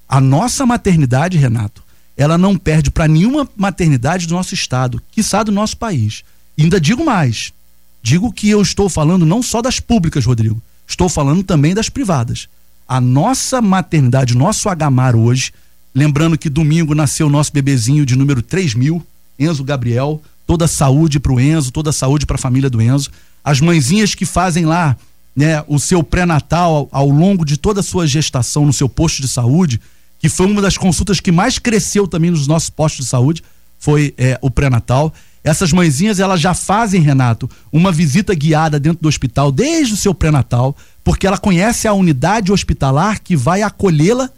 [0.09, 1.83] A nossa maternidade, Renato,
[2.15, 6.23] ela não perde para nenhuma maternidade do nosso estado, quiçá do nosso país.
[6.57, 7.53] E ainda digo mais,
[8.01, 12.47] digo que eu estou falando não só das públicas, Rodrigo, estou falando também das privadas.
[12.87, 15.51] A nossa maternidade, nosso Agamar hoje,
[15.97, 19.03] lembrando que domingo nasceu o nosso bebezinho de número 3 mil,
[19.39, 22.79] Enzo Gabriel, toda a saúde para o Enzo, toda a saúde para a família do
[22.79, 23.09] Enzo.
[23.43, 24.95] As mãezinhas que fazem lá
[25.35, 29.23] né, o seu pré-natal ao, ao, longo de toda a sua gestação no seu posto
[29.23, 29.81] de saúde,
[30.19, 33.43] que foi uma das consultas que mais cresceu também nos nossos postos de saúde,
[33.79, 35.11] foi é, o pré-natal.
[35.43, 40.13] Essas mãezinhas, elas já fazem, Renato, uma visita guiada dentro do hospital desde o seu
[40.13, 44.29] pré-natal, porque ela conhece a unidade hospitalar que vai acolhê-la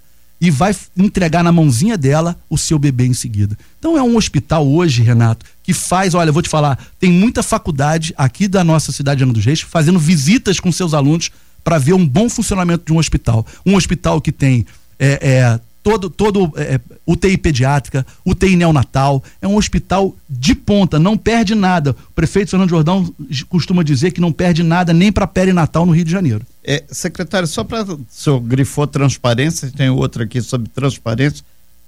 [0.41, 3.57] e vai entregar na mãozinha dela o seu bebê em seguida.
[3.77, 8.13] Então é um hospital hoje, Renato, que faz, olha, vou te falar, tem muita faculdade
[8.17, 11.29] aqui da nossa cidade de Ana dos Reis fazendo visitas com seus alunos
[11.63, 13.45] para ver um bom funcionamento de um hospital.
[13.65, 14.65] Um hospital que tem
[14.97, 21.17] é, é, todo, todo é, UTI pediátrica, UTI neonatal, é um hospital de ponta, não
[21.17, 21.91] perde nada.
[21.91, 23.11] O prefeito Fernando Jordão
[23.47, 26.45] costuma dizer que não perde nada nem para perinatal no Rio de Janeiro.
[26.63, 31.43] É, secretário, só para o senhor grifou transparência, tem outra aqui sobre transparência.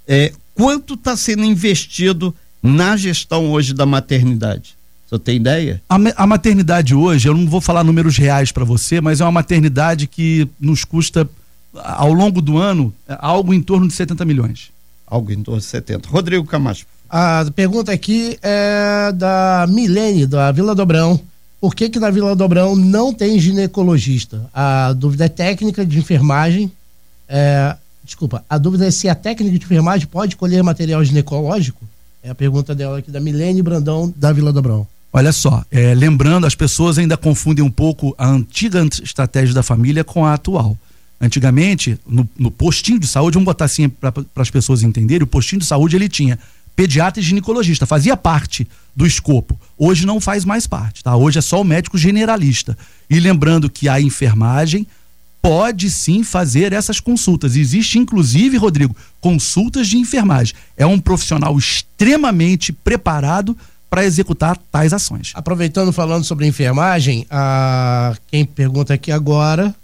[0.08, 2.34] É, quanto está sendo investido
[2.64, 4.76] na gestão hoje da maternidade?
[5.06, 5.82] O senhor tem ideia?
[5.88, 9.32] A, a maternidade hoje, eu não vou falar números reais para você, mas é uma
[9.32, 11.30] maternidade que nos custa,
[11.74, 14.72] ao longo do ano, algo em torno de 70 milhões.
[15.06, 16.10] Algo em torno de 70.
[16.10, 16.86] Rodrigo Camacho.
[17.10, 21.20] A pergunta aqui é da Milene, da Vila Dobrão
[21.62, 24.50] por que, que na Vila Dobrão não tem ginecologista?
[24.52, 26.72] A dúvida é técnica de enfermagem.
[27.30, 31.86] É, desculpa, a dúvida é se a técnica de enfermagem pode colher material ginecológico?
[32.24, 34.88] É a pergunta dela aqui da Milene Brandão, da Vila Dobrão.
[35.14, 40.04] Olha só, é, lembrando, as pessoas ainda confundem um pouco a antiga estratégia da família
[40.04, 40.76] com a atual.
[41.22, 45.60] Antigamente, no, no postinho de saúde, vamos botar assim para as pessoas entenderem, o postinho
[45.60, 46.40] de saúde ele tinha
[46.76, 49.60] pediatra e ginecologista, fazia parte do escopo.
[49.78, 51.16] Hoje não faz mais parte, tá?
[51.16, 52.76] Hoje é só o médico generalista.
[53.08, 54.88] E lembrando que a enfermagem
[55.42, 57.56] pode sim fazer essas consultas.
[57.56, 60.56] Existe, inclusive, Rodrigo, consultas de enfermagem.
[60.78, 63.56] É um profissional extremamente preparado
[63.90, 65.34] para executar tais ações.
[65.36, 69.76] Aproveitando falando sobre enfermagem, a quem pergunta aqui agora,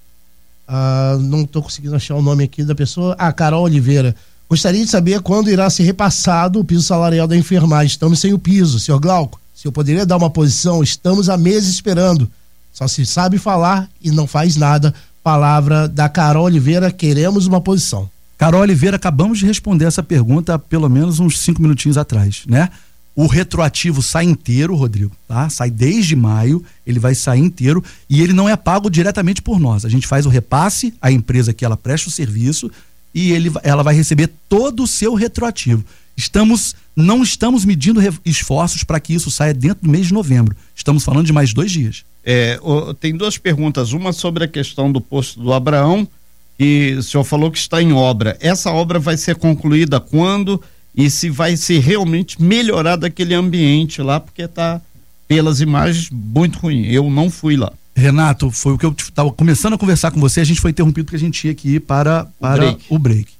[0.67, 4.15] a, não estou conseguindo achar o nome aqui da pessoa, a Carol Oliveira.
[4.49, 7.87] Gostaria de saber quando irá ser repassado o piso salarial da enfermagem.
[7.87, 9.39] Estamos sem o piso, senhor Glauco.
[9.53, 12.29] Se eu poderia dar uma posição, estamos há meses esperando.
[12.71, 14.93] Só se sabe falar e não faz nada.
[15.23, 18.09] Palavra da Carol Oliveira, queremos uma posição.
[18.37, 22.69] Carol Oliveira, acabamos de responder essa pergunta há pelo menos uns cinco minutinhos atrás, né?
[23.17, 25.49] O retroativo sai inteiro, Rodrigo, tá?
[25.49, 29.83] Sai desde maio, ele vai sair inteiro e ele não é pago diretamente por nós.
[29.83, 32.69] A gente faz o repasse à empresa que ela presta o serviço
[33.15, 35.83] e ele, ela vai receber todo o seu retroativo.
[36.15, 40.55] Estamos, não estamos medindo esforços para que isso saia dentro do mês de novembro.
[40.75, 42.05] Estamos falando de mais dois dias.
[42.23, 42.59] É,
[42.99, 43.93] tem duas perguntas.
[43.93, 46.07] Uma sobre a questão do posto do Abraão,
[46.55, 48.37] que o senhor falou que está em obra.
[48.39, 50.61] Essa obra vai ser concluída quando?
[50.97, 54.81] E se vai ser realmente melhorado aquele ambiente lá, porque está,
[55.27, 56.87] pelas imagens, muito ruim.
[56.87, 57.71] Eu não fui lá.
[57.95, 61.05] Renato, foi o que eu estava começando a conversar com você, a gente foi interrompido
[61.05, 62.85] porque a gente tinha que ir para, para o break.
[62.89, 63.33] O break.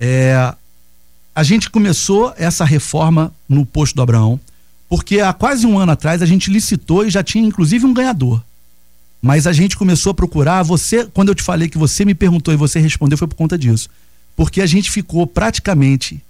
[0.00, 0.54] É,
[1.34, 4.40] a gente começou essa reforma no posto do Abraão,
[4.88, 8.42] porque há quase um ano atrás a gente licitou e já tinha inclusive um ganhador.
[9.22, 12.52] Mas a gente começou a procurar, você, quando eu te falei que você me perguntou
[12.52, 13.88] e você respondeu, foi por conta disso.
[14.36, 16.22] Porque a gente ficou praticamente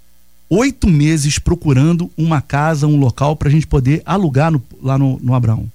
[0.48, 5.18] oito meses procurando uma casa, um local para a gente poder alugar no, lá no,
[5.20, 5.70] no Abraão.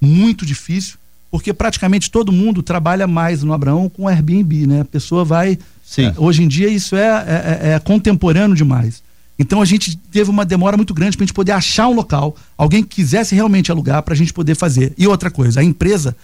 [0.00, 0.96] Muito difícil
[1.32, 4.80] porque praticamente todo mundo trabalha mais no Abraão com Airbnb, né?
[4.82, 5.58] A pessoa vai.
[5.82, 6.04] Sim.
[6.04, 9.02] É, hoje em dia isso é, é, é, é contemporâneo demais.
[9.38, 12.36] Então a gente teve uma demora muito grande para a gente poder achar um local,
[12.56, 14.92] alguém que quisesse realmente alugar para a gente poder fazer.
[14.98, 16.14] E outra coisa, a empresa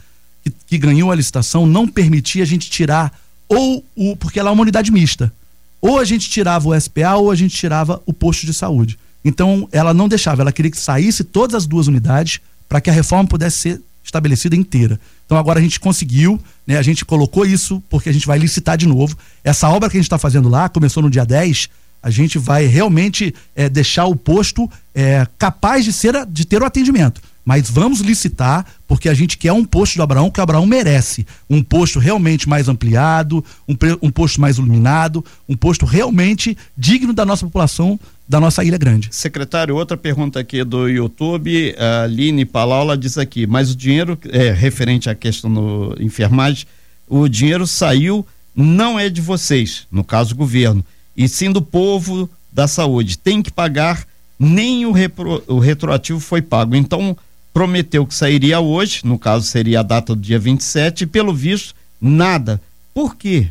[0.44, 3.10] que, que, ganhou a licitação não permitia a gente tirar
[3.48, 4.14] ou o.
[4.14, 5.32] porque ela é uma unidade mista.
[5.80, 8.98] Ou a gente tirava o SPA ou a gente tirava o posto de saúde.
[9.24, 12.92] Então ela não deixava, ela queria que saísse todas as duas unidades para que a
[12.92, 14.98] reforma pudesse ser estabelecida inteira.
[15.26, 16.78] Então agora a gente conseguiu, né?
[16.78, 19.16] A gente colocou isso porque a gente vai licitar de novo.
[19.44, 21.68] Essa obra que a gente está fazendo lá, começou no dia 10,
[22.02, 26.64] a gente vai realmente é, deixar o posto é, capaz de, ser, de ter o
[26.64, 30.66] atendimento mas vamos licitar porque a gente quer um posto do Abraão que o Abraão
[30.66, 31.26] merece.
[31.48, 37.24] Um posto realmente mais ampliado, um, um posto mais iluminado, um posto realmente digno da
[37.24, 39.08] nossa população, da nossa Ilha Grande.
[39.12, 44.50] Secretário, outra pergunta aqui do YouTube, a Aline Palaula diz aqui, mas o dinheiro, é,
[44.50, 46.66] referente à questão do enfermagem,
[47.08, 50.84] o dinheiro saiu, não é de vocês, no caso governo,
[51.16, 53.16] e sim do povo da saúde.
[53.16, 54.06] Tem que pagar,
[54.38, 56.76] nem o, repro, o retroativo foi pago.
[56.76, 57.16] Então,
[57.58, 61.74] prometeu que sairia hoje, no caso seria a data do dia 27, e pelo visto,
[62.00, 62.62] nada.
[62.94, 63.48] Por quê?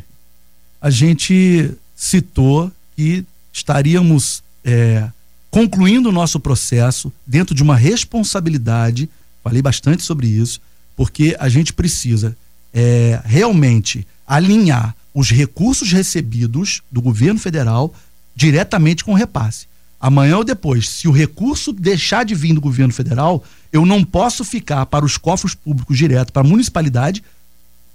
[0.80, 5.06] A gente citou que estaríamos é,
[5.50, 9.10] concluindo o nosso processo dentro de uma responsabilidade,
[9.44, 10.58] falei bastante sobre isso,
[10.96, 12.34] porque a gente precisa
[12.72, 17.94] é, realmente alinhar os recursos recebidos do governo federal
[18.34, 19.66] diretamente com o repasse.
[20.00, 24.44] Amanhã ou depois, se o recurso deixar de vir do governo federal, eu não posso
[24.44, 27.22] ficar para os cofres públicos direto, para a municipalidade,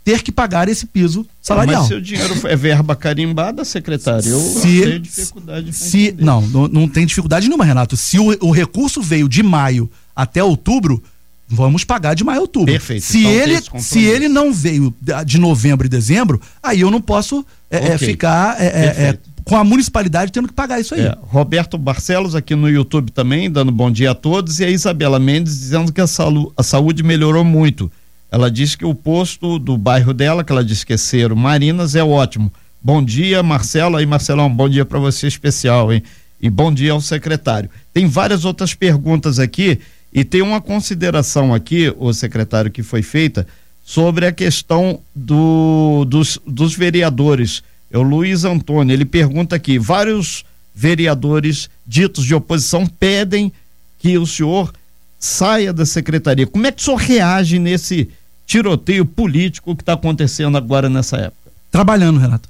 [0.04, 1.82] ter que pagar esse piso salarial.
[1.82, 6.68] Mas se o dinheiro é verba carimbada, secretário, eu se, tenho dificuldade se não, não,
[6.68, 7.96] não tem dificuldade nenhuma, Renato.
[7.96, 11.02] Se o, o, recurso veio de maio até outubro,
[11.48, 12.72] vamos pagar de maio a outubro.
[12.72, 13.06] Perfeito.
[13.06, 14.94] Se, então, ele, se ele não veio
[15.26, 18.10] de novembro e dezembro, aí eu não posso é, é okay.
[18.10, 21.02] ficar é, é, é com a municipalidade tendo que pagar isso aí.
[21.02, 25.20] É, Roberto Barcelos aqui no YouTube também, dando bom dia a todos, e a Isabela
[25.20, 27.92] Mendes dizendo que a, salu, a saúde melhorou muito.
[28.32, 31.96] Ela disse que o posto do bairro dela, que ela disse que é Cero Marinas,
[31.96, 32.52] é ótimo.
[32.82, 33.96] Bom dia, Marcelo.
[33.96, 36.02] Aí, Marcelão, bom dia para você especial, hein?
[36.42, 37.70] E bom dia ao secretário.
[37.94, 39.80] Tem várias outras perguntas aqui
[40.12, 43.48] e tem uma consideração aqui, o secretário, que foi feita
[43.86, 48.92] sobre a questão do, dos, dos vereadores é o Luiz Antônio.
[48.92, 53.54] Ele pergunta aqui: vários vereadores ditos de oposição pedem
[54.00, 54.74] que o senhor
[55.20, 56.48] saia da secretaria.
[56.48, 58.10] Como é que o senhor reage nesse
[58.46, 61.52] tiroteio político que está acontecendo agora nessa época?
[61.72, 62.50] Trabalhando, Renato.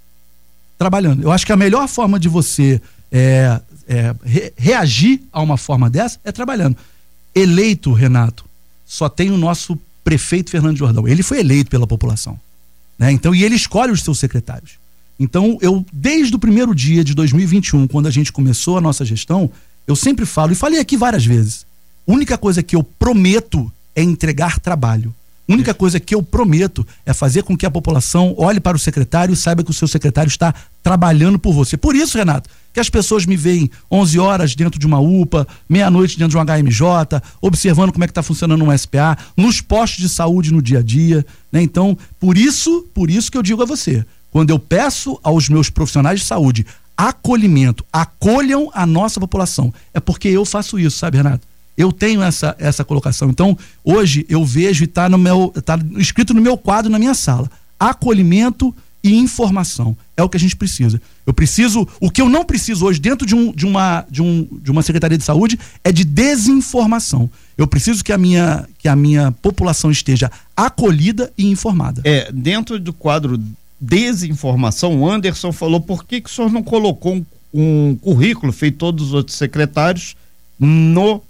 [0.80, 1.22] Trabalhando.
[1.22, 5.90] Eu acho que a melhor forma de você é, é, re, reagir a uma forma
[5.90, 6.78] dessa é trabalhando.
[7.36, 8.46] Eleito, Renato,
[8.86, 11.08] só tem o nosso prefeito Fernando Jordão.
[11.08, 12.40] Ele foi eleito pela população.
[12.98, 13.12] Né?
[13.12, 14.83] Então, e ele escolhe os seus secretários.
[15.20, 19.50] Então, eu, desde o primeiro dia de 2021, quando a gente começou a nossa gestão,
[19.88, 21.66] eu sempre falo, e falei aqui várias vezes:
[22.08, 25.14] a única coisa que eu prometo é entregar trabalho.
[25.48, 28.80] A única coisa que eu prometo é fazer com que a população olhe para o
[28.80, 31.76] secretário e saiba que o seu secretário está trabalhando por você.
[31.76, 36.18] Por isso, Renato, que as pessoas me veem 11 horas dentro de uma UPA, meia-noite
[36.18, 40.08] dentro de um HMJ, observando como é que está funcionando um SPA, nos postos de
[40.08, 41.62] saúde no dia a dia, né?
[41.62, 45.70] Então, por isso, por isso que eu digo a você, quando eu peço aos meus
[45.70, 46.66] profissionais de saúde
[46.98, 51.48] acolhimento, acolham a nossa população, é porque eu faço isso, sabe, Renato?
[51.78, 53.30] Eu tenho essa, essa colocação.
[53.30, 57.16] Então, hoje eu vejo e está no meu, tá escrito no meu quadro na minha
[57.16, 57.50] sala.
[57.80, 59.98] Acolhimento e informação.
[60.16, 61.02] É o que a gente precisa.
[61.26, 64.48] Eu preciso, o que eu não preciso hoje dentro de, um, de, uma, de, um,
[64.62, 67.30] de uma Secretaria de Saúde é de desinformação.
[67.58, 72.02] Eu preciso que a minha, que a minha população esteja acolhida e informada.
[72.06, 73.42] É, dentro do quadro
[73.84, 78.78] desinformação, o Anderson falou por que, que o senhor não colocou um, um currículo feito
[78.78, 80.16] todos os outros secretários
[80.58, 81.22] no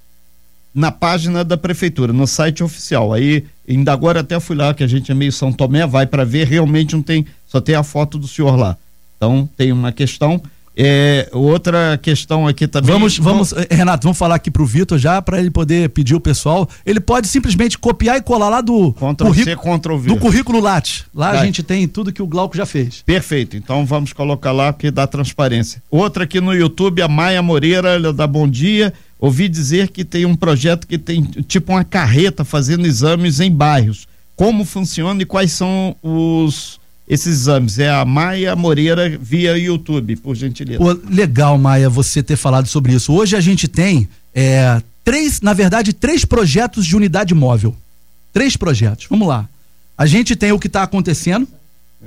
[0.75, 3.13] na página da prefeitura, no site oficial.
[3.13, 6.25] Aí, ainda agora até fui lá, que a gente é meio São Tomé, vai para
[6.25, 8.75] ver, realmente não tem, só tem a foto do senhor lá.
[9.15, 10.41] Então, tem uma questão.
[10.75, 12.91] É, outra questão aqui também.
[12.91, 16.19] Vamos, vamos, eh, Renato, vamos falar aqui pro Vitor já para ele poder pedir o
[16.19, 16.67] pessoal.
[16.85, 21.05] Ele pode simplesmente copiar e colar lá do currículo, do currículo Lattes.
[21.13, 21.41] Lá Vai.
[21.41, 23.03] a gente tem tudo que o Glauco já fez.
[23.05, 23.55] Perfeito.
[23.55, 25.81] Então vamos colocar lá que dá transparência.
[25.91, 28.91] Outra aqui no YouTube, a Maia Moreira, ela dá bom dia.
[29.19, 34.07] Ouvi dizer que tem um projeto que tem tipo uma carreta fazendo exames em bairros.
[34.35, 37.79] Como funciona e quais são os esses exames.
[37.79, 40.79] É a Maia Moreira via YouTube, por gentileza.
[40.79, 43.13] Pô, legal, Maia, você ter falado sobre isso.
[43.13, 47.75] Hoje a gente tem é, três, na verdade, três projetos de unidade móvel.
[48.31, 49.07] Três projetos.
[49.09, 49.47] Vamos lá.
[49.97, 51.47] A gente tem o que está acontecendo.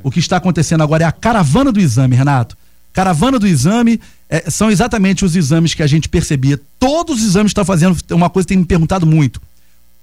[0.03, 2.57] O que está acontecendo agora é a caravana do exame, Renato.
[2.93, 6.61] Caravana do exame é, são exatamente os exames que a gente percebia.
[6.79, 7.97] Todos os exames estão fazendo.
[8.11, 9.41] Uma coisa que tem me perguntado muito.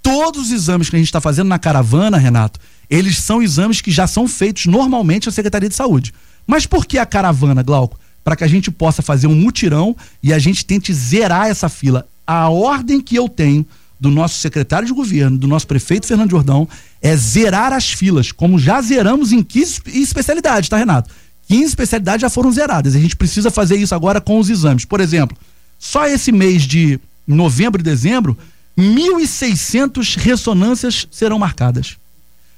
[0.02, 2.60] Todos os exames que a gente está fazendo na caravana, Renato,
[2.94, 6.14] eles são exames que já são feitos normalmente na Secretaria de Saúde.
[6.46, 8.00] Mas por que a caravana, Glauco?
[8.24, 12.08] Para que a gente possa fazer um mutirão e a gente tente zerar essa fila.
[12.26, 13.66] A ordem que eu tenho
[14.00, 16.68] do nosso secretário de governo, do nosso prefeito Fernando Jordão,
[17.02, 21.10] é zerar as filas, como já zeramos em 15 especialidades, tá, Renato?
[21.48, 22.96] 15 especialidades já foram zeradas.
[22.96, 24.86] A gente precisa fazer isso agora com os exames.
[24.86, 25.36] Por exemplo,
[25.80, 28.38] só esse mês de novembro e dezembro,
[28.78, 31.98] 1.600 ressonâncias serão marcadas.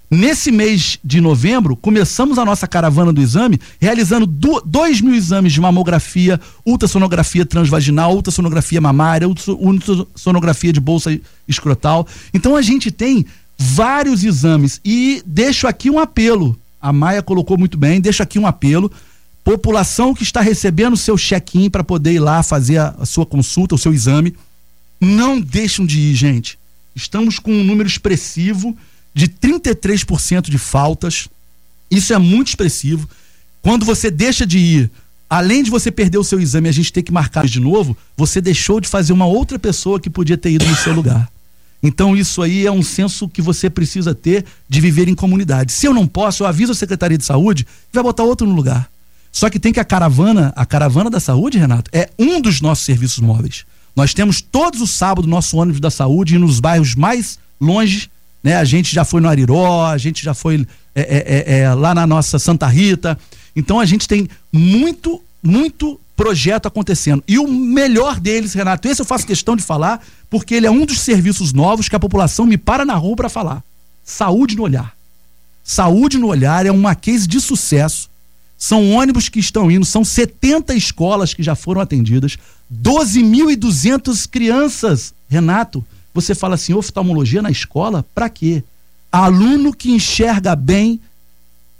[0.09, 5.59] Nesse mês de novembro, começamos a nossa caravana do exame, realizando 2 mil exames de
[5.59, 12.07] mamografia, ultrassonografia transvaginal, ultrassonografia mamária, ultrassonografia de bolsa escrotal.
[12.33, 13.25] Então a gente tem
[13.57, 14.79] vários exames.
[14.85, 16.57] E deixo aqui um apelo.
[16.79, 18.91] A Maia colocou muito bem, deixo aqui um apelo.
[19.43, 23.75] População que está recebendo seu check-in para poder ir lá fazer a, a sua consulta,
[23.75, 24.35] o seu exame,
[24.99, 26.57] não deixam de ir, gente.
[26.95, 28.75] Estamos com um número expressivo
[29.16, 31.30] de 33% de faltas.
[31.89, 33.09] Isso é muito expressivo.
[33.61, 34.91] Quando você deixa de ir,
[35.30, 38.41] além de você perder o seu exame a gente ter que marcar de novo, você
[38.41, 41.32] deixou de fazer uma outra pessoa que podia ter ido no seu lugar.
[41.82, 45.72] Então isso aí é um senso que você precisa ter de viver em comunidade.
[45.72, 48.53] Se eu não posso, eu aviso a Secretaria de Saúde e vai botar outro no
[48.53, 48.89] lugar.
[49.32, 52.86] Só que tem que a caravana, a caravana da saúde, Renato, é um dos nossos
[52.86, 53.66] serviços móveis.
[53.95, 58.09] Nós temos todos os sábados nosso ônibus da saúde e nos bairros mais longe
[58.45, 58.57] né?
[58.57, 61.95] A gente já foi no Ariró, a gente já foi é, é, é, é, lá
[61.95, 63.17] na nossa Santa Rita.
[63.55, 67.23] Então a gente tem muito, muito projeto acontecendo.
[67.27, 70.85] E o melhor deles, Renato, esse eu faço questão de falar, porque ele é um
[70.85, 73.63] dos serviços novos que a população me para na rua para falar.
[74.03, 74.95] Saúde no olhar.
[75.63, 78.11] Saúde no olhar é uma case de sucesso.
[78.55, 82.37] São ônibus que estão indo, são 70 escolas que já foram atendidas,
[82.71, 85.83] 12.200 crianças, Renato,
[86.16, 88.63] você fala assim, oftalmologia na escola, para quê?
[89.11, 90.99] Aluno que enxerga bem,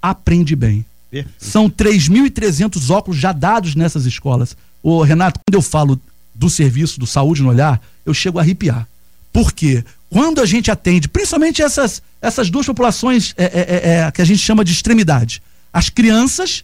[0.02, 0.86] aprende bem.
[1.10, 1.34] Perfeito.
[1.40, 4.58] São 3.300 óculos já dados nessas escolas.
[4.84, 6.00] Ô, Renato, quando eu falo
[6.34, 8.86] do serviço do saúde no olhar, eu chego a arrepiar.
[9.32, 9.84] Por quê?
[10.10, 14.26] Quando a gente atende, principalmente essas, essas duas populações é, é, é, é que a
[14.26, 16.64] gente chama de extremidade, as crianças,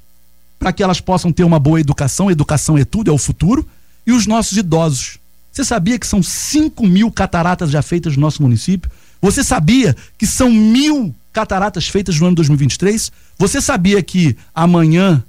[0.59, 3.67] para que elas possam ter uma boa educação, educação é tudo, é o futuro,
[4.05, 5.17] e os nossos idosos,
[5.51, 8.89] você sabia que são 5 mil cataratas já feitas no nosso município?
[9.21, 13.11] Você sabia que são mil cataratas feitas no ano 2023?
[13.37, 15.23] Você sabia que amanhã,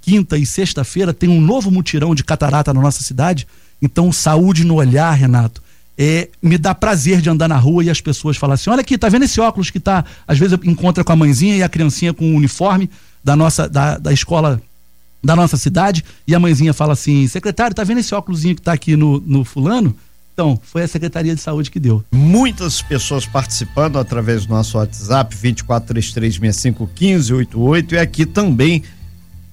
[0.00, 3.46] quinta e sexta-feira, tem um novo mutirão de catarata na nossa cidade?
[3.80, 5.62] Então, saúde no olhar, Renato.
[5.98, 8.98] É, me dá prazer de andar na rua e as pessoas falam assim: olha aqui,
[8.98, 12.12] tá vendo esse óculos que tá, às vezes encontra com a mãezinha e a criancinha
[12.12, 12.90] com o uniforme
[13.24, 14.60] da nossa da, da escola
[15.26, 18.72] da nossa cidade e a mãezinha fala assim: secretário, tá vendo esse óculosinho que tá
[18.72, 19.94] aqui no, no fulano?
[20.32, 22.04] Então, foi a Secretaria de Saúde que deu.
[22.12, 28.82] Muitas pessoas participando através do nosso WhatsApp, 2433651588, e aqui também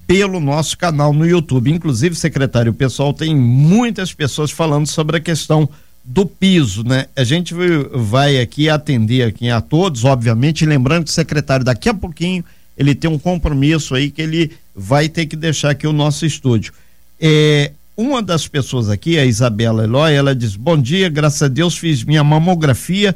[0.06, 1.72] pelo nosso canal no YouTube.
[1.72, 5.66] Inclusive, secretário, o pessoal tem muitas pessoas falando sobre a questão
[6.04, 7.06] do piso, né?
[7.16, 7.54] A gente
[7.94, 12.44] vai aqui atender aqui a todos, obviamente, lembrando que o secretário daqui a pouquinho
[12.76, 16.72] ele tem um compromisso aí que ele vai ter que deixar aqui o nosso estúdio.
[17.20, 21.76] É, uma das pessoas aqui, a Isabela Eloy, ela diz: Bom dia, graças a Deus
[21.76, 23.14] fiz minha mamografia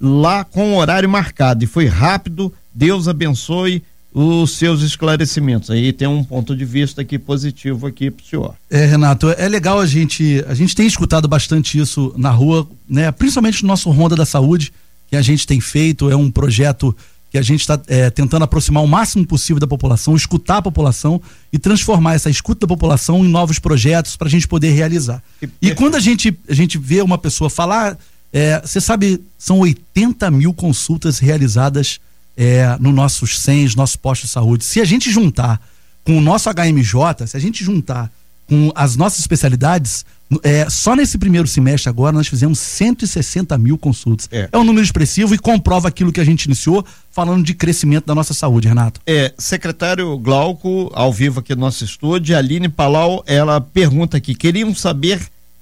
[0.00, 2.52] lá com o horário marcado e foi rápido.
[2.74, 3.82] Deus abençoe
[4.12, 5.70] os seus esclarecimentos.
[5.70, 8.54] Aí tem um ponto de vista aqui positivo aqui pro senhor.
[8.70, 13.12] É, Renato, é legal a gente, a gente tem escutado bastante isso na rua, né?
[13.12, 14.72] Principalmente no nosso Ronda da Saúde,
[15.10, 16.96] que a gente tem feito, é um projeto
[17.30, 21.20] que a gente está é, tentando aproximar o máximo possível da população, escutar a população
[21.52, 25.22] e transformar essa escuta da população em novos projetos para a gente poder realizar.
[25.60, 27.98] E, quando a gente, a gente vê uma pessoa falar,
[28.32, 32.00] é, você sabe, são 80 mil consultas realizadas
[32.36, 34.64] é, no nossos CENs, nossos postos de saúde.
[34.64, 35.60] Se a gente juntar
[36.04, 38.10] com o nosso HMJ, se a gente juntar
[38.46, 40.04] com as nossas especialidades,
[40.42, 44.28] é, só nesse primeiro semestre agora nós fizemos 160 mil consultas.
[44.32, 44.48] É.
[44.50, 48.14] é um número expressivo e comprova aquilo que a gente iniciou falando de crescimento da
[48.14, 49.00] nossa saúde, Renato.
[49.06, 54.74] É, secretário Glauco, ao vivo aqui no nosso estúdio, Aline Palau, ela pergunta aqui, queriam
[54.74, 55.20] saber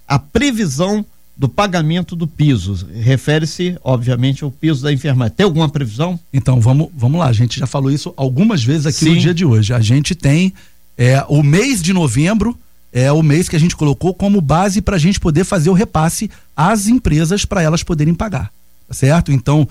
[0.08, 1.04] a previsão
[1.36, 2.86] do pagamento do piso.
[2.94, 5.34] Refere-se, obviamente, ao piso da enfermagem.
[5.36, 6.18] Tem alguma previsão?
[6.32, 7.26] Então, vamos, vamos lá.
[7.26, 9.14] A gente já falou isso algumas vezes aqui Sim.
[9.14, 9.72] no dia de hoje.
[9.72, 10.54] A gente tem
[10.96, 12.56] é, o mês de novembro
[12.94, 15.72] é o mês que a gente colocou como base para a gente poder fazer o
[15.72, 18.52] repasse às empresas para elas poderem pagar,
[18.86, 19.32] tá certo?
[19.32, 19.68] Então,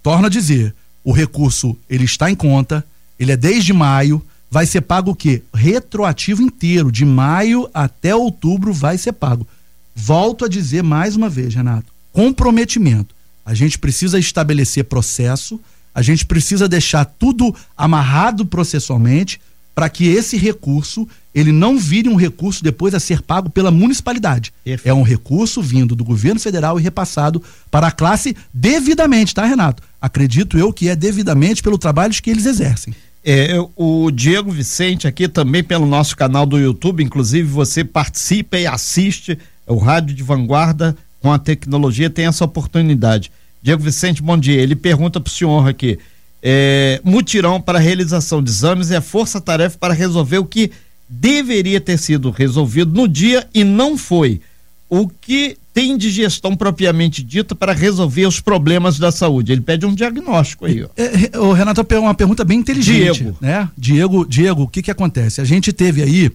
[0.00, 0.72] torna a dizer,
[1.02, 2.86] o recurso ele está em conta,
[3.18, 5.42] ele é desde maio, vai ser pago o quê?
[5.52, 9.44] Retroativo inteiro, de maio até outubro vai ser pago.
[9.92, 13.12] Volto a dizer mais uma vez, Renato, comprometimento.
[13.44, 15.60] A gente precisa estabelecer processo,
[15.92, 19.40] a gente precisa deixar tudo amarrado processualmente
[19.74, 24.54] para que esse recurso ele não vire um recurso depois a ser pago pela municipalidade.
[24.64, 24.88] Perfeito.
[24.88, 29.82] É um recurso vindo do governo federal e repassado para a classe devidamente, tá, Renato?
[30.00, 32.94] Acredito eu que é devidamente pelo trabalho que eles exercem.
[33.22, 38.66] É, o Diego Vicente aqui também pelo nosso canal do YouTube, inclusive você participa e
[38.66, 43.30] assiste o Rádio de Vanguarda com a tecnologia, tem essa oportunidade.
[43.60, 44.62] Diego Vicente, bom dia.
[44.62, 45.98] Ele pergunta para o senhor aqui:
[46.42, 50.70] é, mutirão para realização de exames é força-tarefa para resolver o que
[51.08, 54.40] deveria ter sido resolvido no dia e não foi.
[54.88, 59.52] O que tem de gestão propriamente dita para resolver os problemas da saúde?
[59.52, 60.82] Ele pede um diagnóstico aí.
[60.82, 60.88] Ó.
[60.96, 63.18] É, o Renato, uma pergunta bem inteligente.
[63.18, 63.36] Diego.
[63.40, 63.68] Né?
[63.76, 65.40] Diego, Diego, o que que acontece?
[65.40, 66.30] A gente teve aí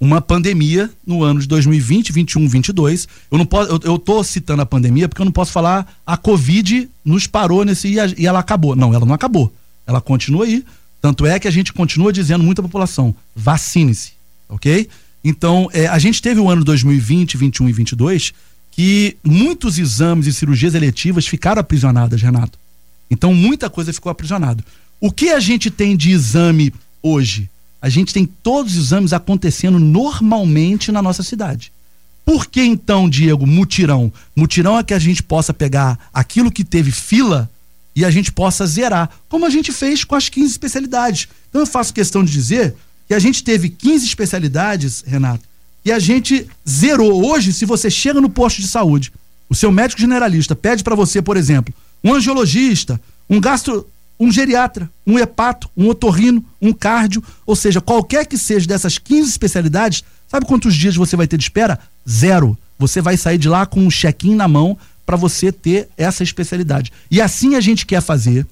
[0.00, 3.08] uma pandemia no ano de 2020, 21, 22.
[3.30, 6.16] Eu não posso, eu, eu tô citando a pandemia porque eu não posso falar a
[6.16, 8.76] Covid nos parou nesse e, a, e ela acabou.
[8.76, 9.52] Não, ela não acabou.
[9.86, 10.64] Ela continua aí.
[11.04, 14.12] Tanto é que a gente continua dizendo muita população, vacine-se,
[14.48, 14.88] ok?
[15.22, 18.32] Então, é, a gente teve o ano 2020, 21 e 22
[18.70, 22.58] que muitos exames e cirurgias eletivas ficaram aprisionadas, Renato.
[23.10, 24.64] Então, muita coisa ficou aprisionada.
[24.98, 27.50] O que a gente tem de exame hoje?
[27.82, 31.70] A gente tem todos os exames acontecendo normalmente na nossa cidade.
[32.24, 34.10] Por que então, Diego, mutirão?
[34.34, 37.50] Mutirão é que a gente possa pegar aquilo que teve fila
[37.94, 41.28] e a gente possa zerar, como a gente fez com as 15 especialidades.
[41.48, 42.74] Então eu faço questão de dizer
[43.06, 45.44] que a gente teve 15 especialidades, Renato,
[45.84, 47.24] e a gente zerou.
[47.24, 49.12] Hoje, se você chega no posto de saúde,
[49.48, 51.72] o seu médico generalista pede para você, por exemplo,
[52.02, 53.86] um angiologista, um gastro,
[54.18, 59.28] um geriatra, um hepato, um otorrino, um cardio, ou seja, qualquer que seja dessas 15
[59.28, 61.78] especialidades, sabe quantos dias você vai ter de espera?
[62.08, 62.56] Zero.
[62.78, 66.92] Você vai sair de lá com um check-in na mão para você ter essa especialidade.
[67.10, 68.46] E assim a gente quer fazer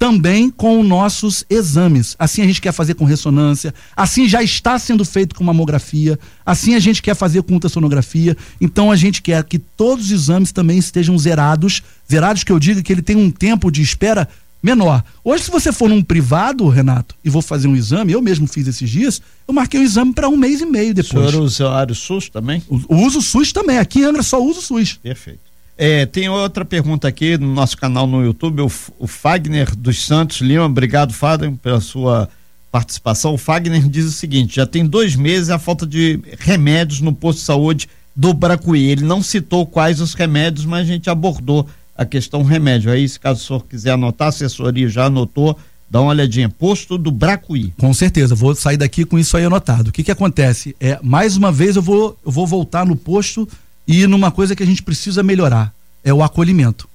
[0.00, 2.16] também com nossos exames.
[2.18, 6.74] Assim a gente quer fazer com ressonância, assim já está sendo feito com mamografia, assim
[6.74, 8.34] a gente quer fazer com ultrassonografia.
[8.58, 12.82] Então a gente quer que todos os exames também estejam zerados, zerados que eu digo
[12.82, 14.26] que ele tem um tempo de espera
[14.62, 15.02] menor.
[15.24, 18.66] Hoje, se você for num privado, Renato, e vou fazer um exame, eu mesmo fiz
[18.66, 21.26] esses dias, eu marquei o exame para um mês e meio depois.
[21.26, 22.62] O senhor usuário SUS também?
[22.68, 23.78] O, uso SUS também.
[23.78, 24.98] Aqui em Angra só uso SUS.
[25.02, 25.49] Perfeito.
[25.82, 30.42] É, tem outra pergunta aqui no nosso canal no YouTube, o, o Fagner dos Santos
[30.42, 32.28] Lima, obrigado Fagner pela sua
[32.70, 33.32] participação.
[33.32, 37.38] O Fagner diz o seguinte: já tem dois meses a falta de remédios no posto
[37.38, 38.90] de saúde do Bracuí.
[38.90, 41.66] Ele não citou quais os remédios, mas a gente abordou
[41.96, 42.92] a questão remédio.
[42.92, 45.56] Aí, se caso o senhor quiser anotar, a assessoria já anotou,
[45.88, 46.50] dá uma olhadinha.
[46.50, 47.72] Posto do Bracuí.
[47.78, 49.88] Com certeza, vou sair daqui com isso aí anotado.
[49.88, 50.76] O que que acontece?
[50.78, 53.48] É, mais uma vez eu vou, eu vou voltar no posto
[53.92, 55.74] e numa coisa que a gente precisa melhorar,
[56.04, 56.88] é o acolhimento.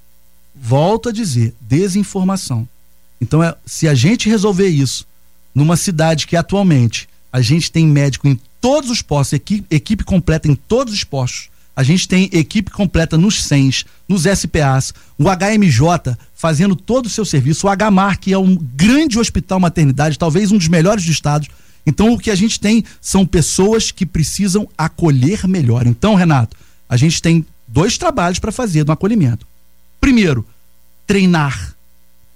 [0.56, 2.66] Volto a dizer, desinformação.
[3.20, 5.06] Então, é, se a gente resolver isso
[5.54, 10.48] numa cidade que atualmente a gente tem médico em todos os postos, equipe, equipe completa
[10.48, 16.18] em todos os postos, a gente tem equipe completa nos CENS, nos SPAs, o HMJ
[16.34, 20.58] fazendo todo o seu serviço, o HMAR, que é um grande hospital maternidade, talvez um
[20.58, 21.46] dos melhores do estado.
[21.86, 25.86] Então, o que a gente tem são pessoas que precisam acolher melhor.
[25.86, 26.56] Então, Renato,
[26.88, 29.46] a gente tem dois trabalhos para fazer no acolhimento.
[30.00, 30.46] Primeiro,
[31.08, 31.76] treinar.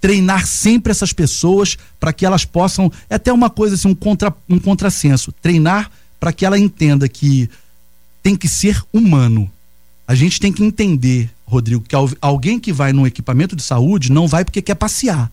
[0.00, 2.90] Treinar sempre essas pessoas para que elas possam.
[3.08, 5.32] É até uma coisa assim, um, contra, um contrassenso.
[5.32, 7.48] Treinar para que ela entenda que
[8.22, 9.50] tem que ser humano.
[10.06, 14.26] A gente tem que entender, Rodrigo, que alguém que vai num equipamento de saúde não
[14.26, 15.30] vai porque quer passear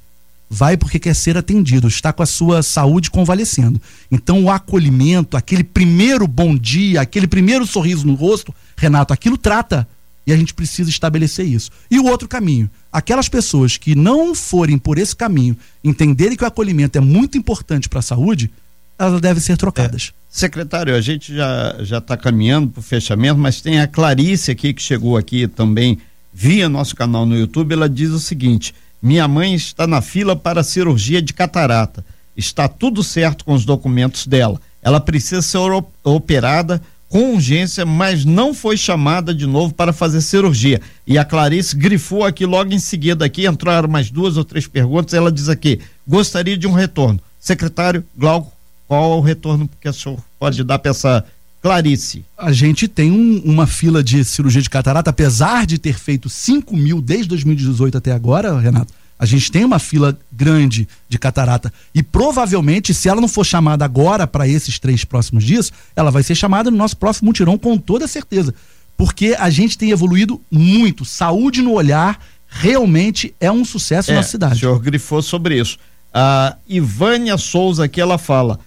[0.50, 3.82] vai porque quer ser atendido, está com a sua saúde convalescendo.
[4.12, 9.88] Então, o acolhimento, aquele primeiro bom dia, aquele primeiro sorriso no rosto, Renato, aquilo trata.
[10.26, 11.72] E a gente precisa estabelecer isso.
[11.90, 16.48] E o outro caminho, aquelas pessoas que não forem por esse caminho, entenderem que o
[16.48, 18.52] acolhimento é muito importante para a saúde,
[19.00, 20.12] elas devem ser trocadas.
[20.14, 20.28] É.
[20.30, 24.74] Secretário, a gente já já está caminhando para o fechamento, mas tem a Clarice aqui
[24.74, 25.98] que chegou aqui também
[26.34, 27.74] via nosso canal no YouTube.
[27.74, 32.04] Ela diz o seguinte: minha mãe está na fila para cirurgia de catarata.
[32.36, 34.60] Está tudo certo com os documentos dela.
[34.82, 35.58] Ela precisa ser
[36.04, 40.82] operada com urgência, mas não foi chamada de novo para fazer cirurgia.
[41.06, 45.14] E a Clarice grifou aqui logo em seguida aqui, entraram mais duas ou três perguntas,
[45.14, 47.20] ela diz aqui, gostaria de um retorno.
[47.40, 48.52] Secretário Glauco,
[48.88, 51.24] qual é o retorno que o senhor pode dar para essa
[51.68, 52.24] Clarice.
[52.38, 56.76] A gente tem um, uma fila de cirurgia de catarata, apesar de ter feito 5
[56.78, 58.94] mil desde 2018 até agora, Renato.
[59.20, 63.84] A gente tem uma fila grande de catarata e provavelmente, se ela não for chamada
[63.84, 67.78] agora para esses três próximos dias, ela vai ser chamada no nosso próximo mutirão com
[67.78, 68.54] toda certeza.
[68.96, 71.04] Porque a gente tem evoluído muito.
[71.04, 74.56] Saúde no olhar realmente é um sucesso é, na cidade.
[74.56, 75.78] O senhor grifou sobre isso.
[76.14, 78.58] A Ivânia Souza aqui, ela fala: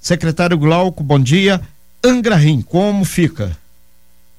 [0.00, 1.60] Secretário Glauco, bom dia.
[2.04, 3.56] Angra Rim, como fica?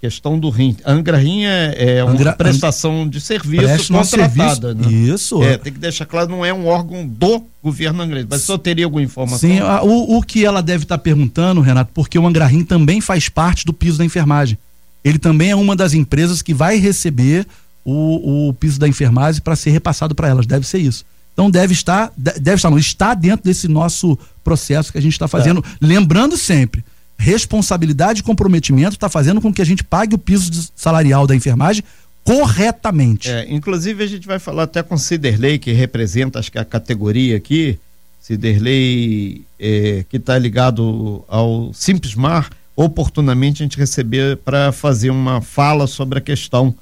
[0.02, 0.76] Questão do rim.
[0.84, 4.74] Angra Rim é, é uma Angra, prestação de serviço contratada.
[4.74, 4.92] Serviço, né?
[4.92, 5.44] Isso.
[5.44, 8.28] É, tem que deixar claro, não é um órgão do governo angrense.
[8.28, 9.38] Mas só teria alguma informação?
[9.38, 12.64] Sim, a, o, o que ela deve estar tá perguntando, Renato, porque o Angra Rim
[12.64, 14.58] também faz parte do piso da enfermagem.
[15.04, 17.46] Ele também é uma das empresas que vai receber
[17.86, 20.48] o, o piso da enfermagem para ser repassado para elas.
[20.48, 21.06] Deve ser isso.
[21.34, 25.28] Então deve estar, deve estar, não, está dentro desse nosso processo que a gente está
[25.28, 25.64] fazendo.
[25.64, 25.86] É.
[25.86, 26.84] Lembrando sempre,
[27.22, 31.84] responsabilidade e comprometimento está fazendo com que a gente pague o piso salarial da enfermagem
[32.24, 33.30] corretamente.
[33.30, 37.38] É, inclusive a gente vai falar até com Ciderley, que representa acho que a categoria
[37.38, 37.78] aqui,
[38.20, 45.42] Ciderley é, que está ligado ao Simples Mar, oportunamente a gente receber para fazer uma
[45.42, 46.74] fala sobre a questão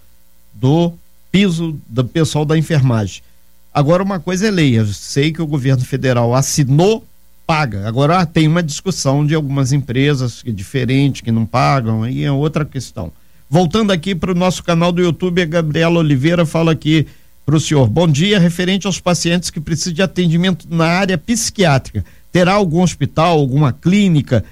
[0.54, 0.94] do
[1.30, 3.22] piso do pessoal da enfermagem.
[3.74, 7.06] Agora uma coisa é lei, eu sei que o governo federal assinou
[7.50, 7.88] paga.
[7.88, 12.64] Agora tem uma discussão de algumas empresas que diferentes que não pagam, aí é outra
[12.64, 13.12] questão.
[13.50, 17.08] Voltando aqui para o nosso canal do YouTube, a Gabriela Oliveira fala aqui
[17.44, 17.90] para o senhor.
[17.90, 22.06] Bom dia, referente aos pacientes que precisam de atendimento na área psiquiátrica.
[22.32, 24.46] Terá algum hospital, alguma clínica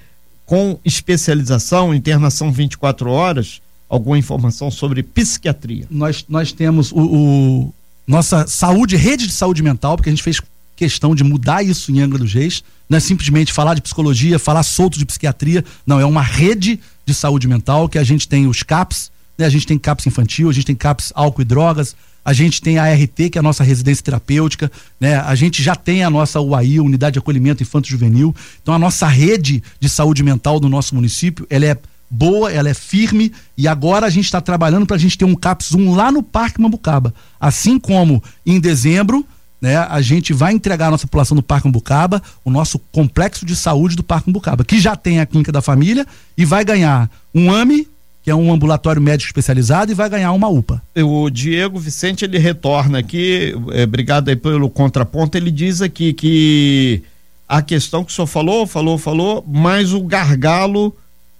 [0.44, 3.62] com especialização, internação 24 horas?
[3.88, 5.86] Alguma informação sobre psiquiatria?
[5.88, 7.74] Nós, nós temos o, o
[8.04, 10.40] nossa saúde, rede de saúde mental, porque a gente fez
[10.78, 12.62] questão de mudar isso em Angra dos Reis.
[12.88, 15.64] Não é simplesmente falar de psicologia, falar solto de psiquiatria.
[15.84, 19.44] Não, é uma rede de saúde mental que a gente tem os CAPS, né?
[19.44, 22.78] a gente tem CAPS infantil, a gente tem CAPS álcool e drogas, a gente tem
[22.78, 24.70] a ART, que é a nossa residência terapêutica,
[25.00, 25.16] né?
[25.16, 28.34] A gente já tem a nossa UAI, Unidade de Acolhimento Infanto Juvenil.
[28.62, 31.76] Então a nossa rede de saúde mental do nosso município, ela é
[32.10, 35.34] boa, ela é firme e agora a gente está trabalhando para a gente ter um
[35.34, 37.14] CAPS 1 lá no Parque Mambucaba.
[37.40, 39.26] Assim como em dezembro
[39.60, 43.56] né, a gente vai entregar à nossa população do Parque Umbucaba o nosso complexo de
[43.56, 46.06] saúde do Parque Umbucaba, que já tem a clínica da família
[46.36, 47.88] e vai ganhar um AME,
[48.22, 50.82] que é um ambulatório médico especializado, e vai ganhar uma UPA.
[50.96, 57.02] O Diego Vicente, ele retorna aqui, é, obrigado aí pelo contraponto, ele diz aqui que
[57.48, 60.94] a questão que o senhor falou, falou, falou, mas o gargalo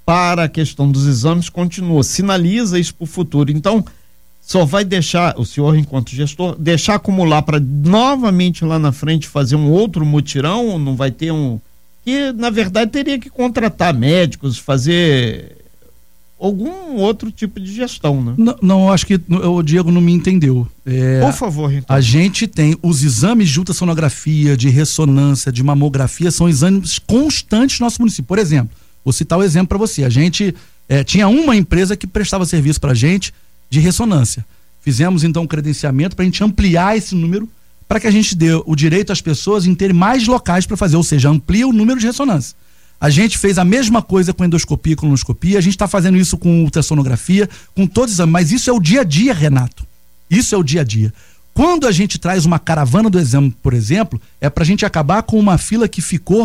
[0.07, 3.51] para a questão dos exames continua, sinaliza isso para o futuro.
[3.51, 3.85] Então,
[4.49, 9.57] só vai deixar, o senhor, enquanto gestor, deixar acumular para novamente lá na frente fazer
[9.57, 10.79] um outro mutirão?
[10.79, 11.61] Não vai ter um.
[12.03, 15.55] Que, na verdade, teria que contratar médicos, fazer
[16.41, 18.33] algum outro tipo de gestão, né?
[18.39, 20.67] Não, não acho que o Diego não me entendeu.
[20.87, 21.95] É, Por favor, então.
[21.95, 27.85] A gente tem os exames de ultrassonografia, de ressonância, de mamografia, são exames constantes no
[27.85, 28.25] nosso município.
[28.25, 28.75] Por exemplo,
[29.05, 30.05] vou citar o um exemplo para você.
[30.05, 30.55] A gente
[30.89, 33.31] é, tinha uma empresa que prestava serviço para a gente
[33.69, 34.45] de ressonância.
[34.81, 37.49] Fizemos então um credenciamento para a gente ampliar esse número,
[37.87, 40.97] para que a gente dê o direito às pessoas em ter mais locais para fazer,
[40.97, 42.57] ou seja, amplia o número de ressonância.
[43.01, 46.37] A gente fez a mesma coisa com endoscopia e colonoscopia, a gente está fazendo isso
[46.37, 49.87] com ultrassonografia, com todos os mas isso é o dia a dia, Renato.
[50.29, 51.13] Isso é o dia a dia.
[51.55, 55.23] Quando a gente traz uma caravana do exame, por exemplo, é para a gente acabar
[55.23, 56.45] com uma fila que ficou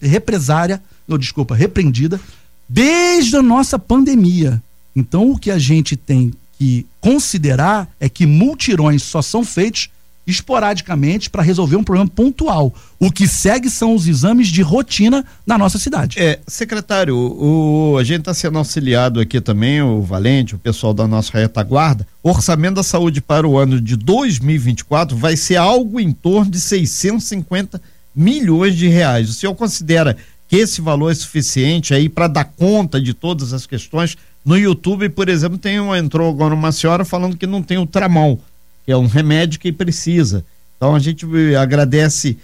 [0.00, 2.20] represária, não, desculpa, repreendida,
[2.68, 4.62] desde a nossa pandemia.
[4.96, 6.32] Então, o que a gente tem
[6.62, 9.90] que considerar é que multirões só são feitos
[10.24, 12.72] esporadicamente para resolver um problema pontual.
[13.00, 16.20] O que segue são os exames de rotina na nossa cidade.
[16.20, 21.08] É, secretário, o, a gente está sendo auxiliado aqui também, o Valente, o pessoal da
[21.08, 22.06] nossa retaguarda.
[22.22, 26.60] O orçamento da saúde para o ano de 2024 vai ser algo em torno de
[26.60, 27.82] 650
[28.14, 29.28] milhões de reais.
[29.28, 33.66] O senhor considera que esse valor é suficiente aí para dar conta de todas as
[33.66, 37.78] questões no YouTube, por exemplo, tem uma, entrou agora uma senhora falando que não tem
[37.78, 38.40] o tramol,
[38.84, 40.44] que é um remédio que precisa.
[40.76, 41.24] Então a gente
[41.56, 42.36] agradece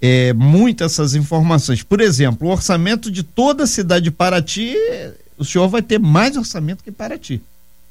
[0.00, 1.82] é, muito essas informações.
[1.82, 4.74] Por exemplo, o orçamento de toda a cidade de Paraty,
[5.38, 7.40] o senhor vai ter mais orçamento que Paraty.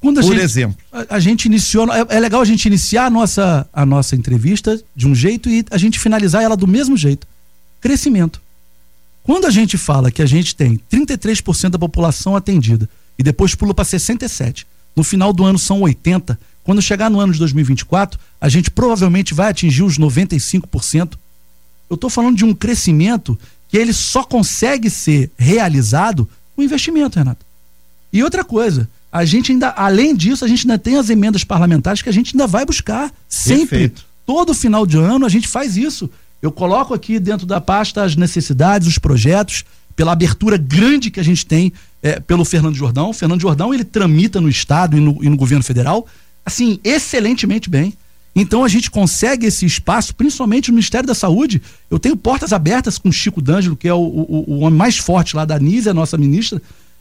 [0.00, 0.76] Quando por gente, exemplo.
[0.92, 1.90] A, a, gente iniciou.
[1.92, 5.64] É, é, legal a gente iniciar a nossa, a nossa entrevista de um jeito e
[5.70, 7.26] a gente finalizar ela do mesmo jeito.
[7.80, 8.40] Crescimento.
[9.22, 12.88] Quando a gente fala que a gente tem 33% da população atendida,
[13.18, 14.66] e depois pula para 67.
[14.94, 16.38] No final do ano são 80.
[16.64, 21.14] Quando chegar no ano de 2024, a gente provavelmente vai atingir os 95%.
[21.88, 23.38] Eu estou falando de um crescimento
[23.68, 27.44] que ele só consegue ser realizado com investimento, Renato.
[28.12, 32.02] E outra coisa, a gente ainda, além disso, a gente ainda tem as emendas parlamentares
[32.02, 33.78] que a gente ainda vai buscar sempre.
[33.78, 34.04] Perfeito.
[34.24, 36.10] Todo final de ano a gente faz isso.
[36.42, 39.64] Eu coloco aqui dentro da pasta as necessidades, os projetos,
[39.96, 41.72] pela abertura grande que a gente tem
[42.02, 43.10] é, pelo Fernando Jordão.
[43.10, 46.06] O Fernando Jordão ele tramita no Estado e no, e no governo federal,
[46.44, 47.94] assim, excelentemente bem.
[48.38, 51.62] Então a gente consegue esse espaço, principalmente no Ministério da Saúde.
[51.90, 54.98] Eu tenho portas abertas com o Chico D'Angelo, que é o, o, o homem mais
[54.98, 56.60] forte lá da Nise, a nossa ministra,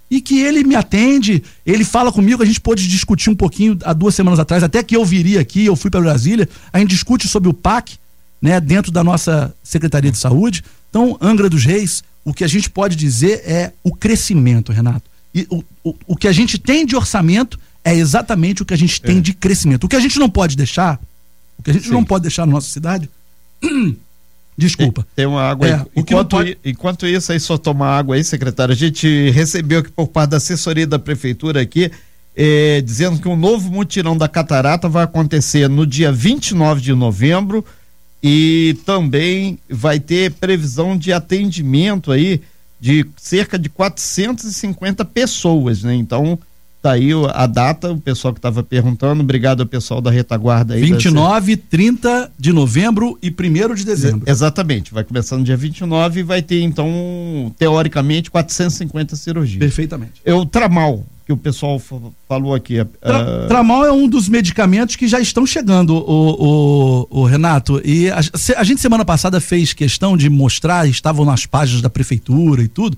[0.09, 3.91] e que ele me atende, ele fala comigo, a gente pôde discutir um pouquinho há
[3.91, 7.27] duas semanas atrás, até que eu viria aqui, eu fui para Brasília, a gente discute
[7.27, 7.97] sobre o PAC,
[8.41, 10.63] né, dentro da nossa Secretaria de Saúde.
[10.89, 15.03] Então, Angra dos Reis, o que a gente pode dizer é o crescimento, Renato.
[15.33, 18.77] E o, o, o que a gente tem de orçamento é exatamente o que a
[18.77, 19.21] gente tem é.
[19.21, 19.83] de crescimento.
[19.83, 20.99] O que a gente não pode deixar,
[21.59, 21.93] o que a gente Sim.
[21.93, 23.07] não pode deixar na nossa cidade.
[24.57, 25.05] Desculpa.
[25.15, 25.81] Tem uma água é, aí.
[25.95, 26.57] Enquanto, pode...
[26.65, 28.71] enquanto isso, aí só tomar água aí, secretário.
[28.71, 31.91] A gente recebeu aqui por parte da assessoria da prefeitura aqui,
[32.35, 37.63] eh, dizendo que um novo mutirão da catarata vai acontecer no dia 29 de novembro
[38.27, 42.41] e também vai ter previsão de atendimento aí
[42.81, 45.93] de cerca de 450 pessoas, né?
[45.93, 46.39] Então,
[46.81, 50.81] tá aí a data, o pessoal que estava perguntando, obrigado ao pessoal da retaguarda aí.
[50.81, 54.27] 29, 30 de novembro e 1 de dezembro.
[54.27, 59.59] exatamente, vai começar no dia 29 e vai ter então, teoricamente, 450 cirurgias.
[59.59, 60.13] Perfeitamente.
[60.25, 61.81] É o Tramal, que o pessoal
[62.27, 62.79] falou aqui.
[62.79, 67.81] É, Tra, Tramal é um dos medicamentos que já estão chegando, o, o, o Renato.
[67.83, 68.19] E a,
[68.57, 72.95] a, gente semana passada fez questão de mostrar, estavam nas páginas da prefeitura e tudo,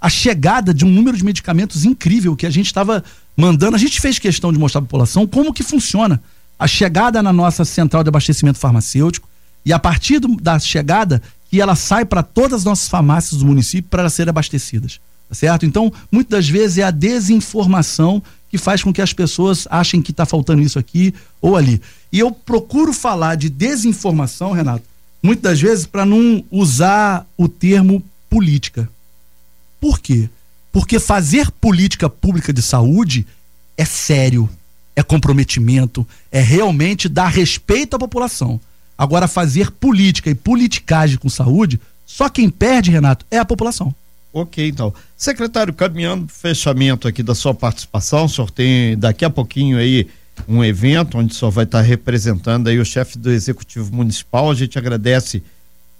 [0.00, 3.04] a chegada de um número de medicamentos incrível que a gente estava
[3.36, 3.76] mandando.
[3.76, 6.20] A gente fez questão de mostrar à população como que funciona
[6.58, 9.28] a chegada na nossa central de abastecimento farmacêutico
[9.64, 13.46] e a partir do, da chegada que ela sai para todas as nossas farmácias do
[13.46, 15.00] município para serem abastecidas.
[15.28, 15.66] Tá certo?
[15.66, 20.10] Então, muitas das vezes é a desinformação que faz com que as pessoas achem que
[20.10, 21.82] está faltando isso aqui ou ali.
[22.10, 24.84] E eu procuro falar de desinformação, Renato,
[25.22, 28.88] muitas das vezes para não usar o termo política.
[29.80, 30.30] Por quê?
[30.72, 33.26] Porque fazer política pública de saúde
[33.76, 34.48] é sério,
[34.96, 38.60] é comprometimento, é realmente dar respeito à população.
[38.96, 43.94] Agora, fazer política e politicagem com saúde, só quem perde, Renato, é a população.
[44.32, 44.92] Ok, então.
[45.16, 50.06] Secretário, caminhando para fechamento aqui da sua participação, o senhor tem daqui a pouquinho aí
[50.46, 54.50] um evento onde o senhor vai estar representando aí o chefe do Executivo Municipal.
[54.50, 55.42] A gente agradece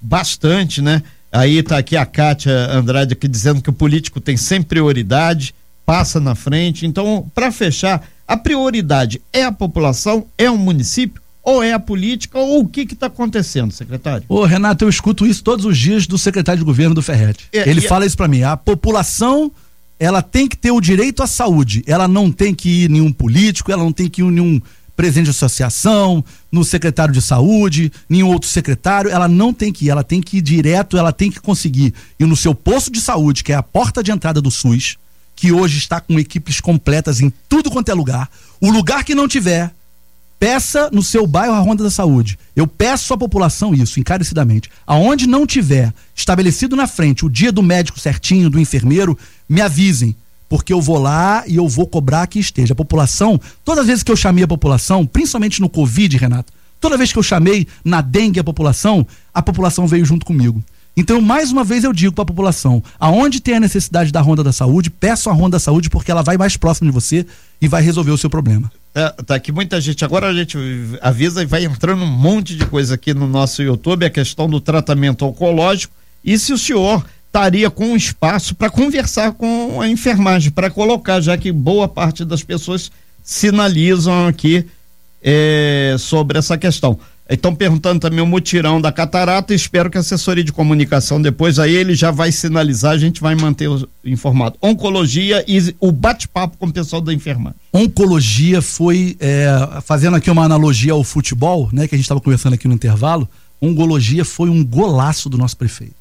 [0.00, 1.02] bastante, né?
[1.32, 5.54] Aí está aqui a Kátia Andrade aqui dizendo que o político tem sempre prioridade,
[5.84, 6.86] passa na frente.
[6.86, 12.38] Então, para fechar, a prioridade é a população, é o município ou é a política,
[12.38, 14.24] ou o que está acontecendo, secretário?
[14.28, 17.46] Ô, Renato, eu escuto isso todos os dias do secretário de governo do Ferret.
[17.52, 18.42] É, Ele fala isso para mim.
[18.42, 19.50] A população
[19.98, 21.82] ela tem que ter o direito à saúde.
[21.86, 24.60] Ela não tem que ir nenhum político, ela não tem que ir nenhum
[24.98, 29.90] presidente de associação, no secretário de saúde, nenhum outro secretário, ela não tem que ir,
[29.90, 33.44] ela tem que ir direto, ela tem que conseguir ir no seu posto de saúde,
[33.44, 34.96] que é a porta de entrada do SUS,
[35.36, 38.28] que hoje está com equipes completas em tudo quanto é lugar.
[38.60, 39.72] O lugar que não tiver,
[40.38, 42.38] Peça no seu bairro a Ronda da Saúde.
[42.54, 44.70] Eu peço à população isso, encarecidamente.
[44.86, 49.18] Aonde não tiver estabelecido na frente o dia do médico certinho, do enfermeiro,
[49.48, 50.14] me avisem.
[50.48, 52.72] Porque eu vou lá e eu vou cobrar que esteja.
[52.72, 56.96] A população, todas as vezes que eu chamei a população, principalmente no Covid, Renato, toda
[56.96, 60.62] vez que eu chamei na dengue a população, a população veio junto comigo.
[60.96, 64.42] Então, mais uma vez eu digo para a população, aonde tem a necessidade da Ronda
[64.42, 67.26] da Saúde, peço a Ronda da Saúde porque ela vai mais próximo de você
[67.60, 68.70] e vai resolver o seu problema.
[68.98, 70.04] É, tá aqui muita gente.
[70.04, 70.58] Agora a gente
[71.00, 74.60] avisa e vai entrando um monte de coisa aqui no nosso YouTube, a questão do
[74.60, 75.94] tratamento oncológico.
[76.24, 81.20] E se o senhor estaria com um espaço para conversar com a enfermagem, para colocar,
[81.20, 82.90] já que boa parte das pessoas
[83.22, 84.66] sinalizam aqui
[85.22, 86.98] é, sobre essa questão.
[87.28, 89.54] Estão perguntando também o mutirão da catarata.
[89.54, 93.34] Espero que a assessoria de comunicação depois aí ele já vai sinalizar, a gente vai
[93.34, 93.68] manter
[94.02, 94.56] informado.
[94.62, 97.58] Oncologia e o bate-papo com o pessoal da enfermagem.
[97.70, 102.54] Oncologia foi, é, fazendo aqui uma analogia ao futebol, né, que a gente estava conversando
[102.54, 103.28] aqui no intervalo,
[103.60, 105.96] oncologia foi um golaço do nosso prefeito.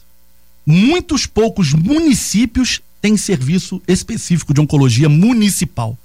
[0.66, 5.98] Muitos poucos municípios têm serviço específico de oncologia municipal.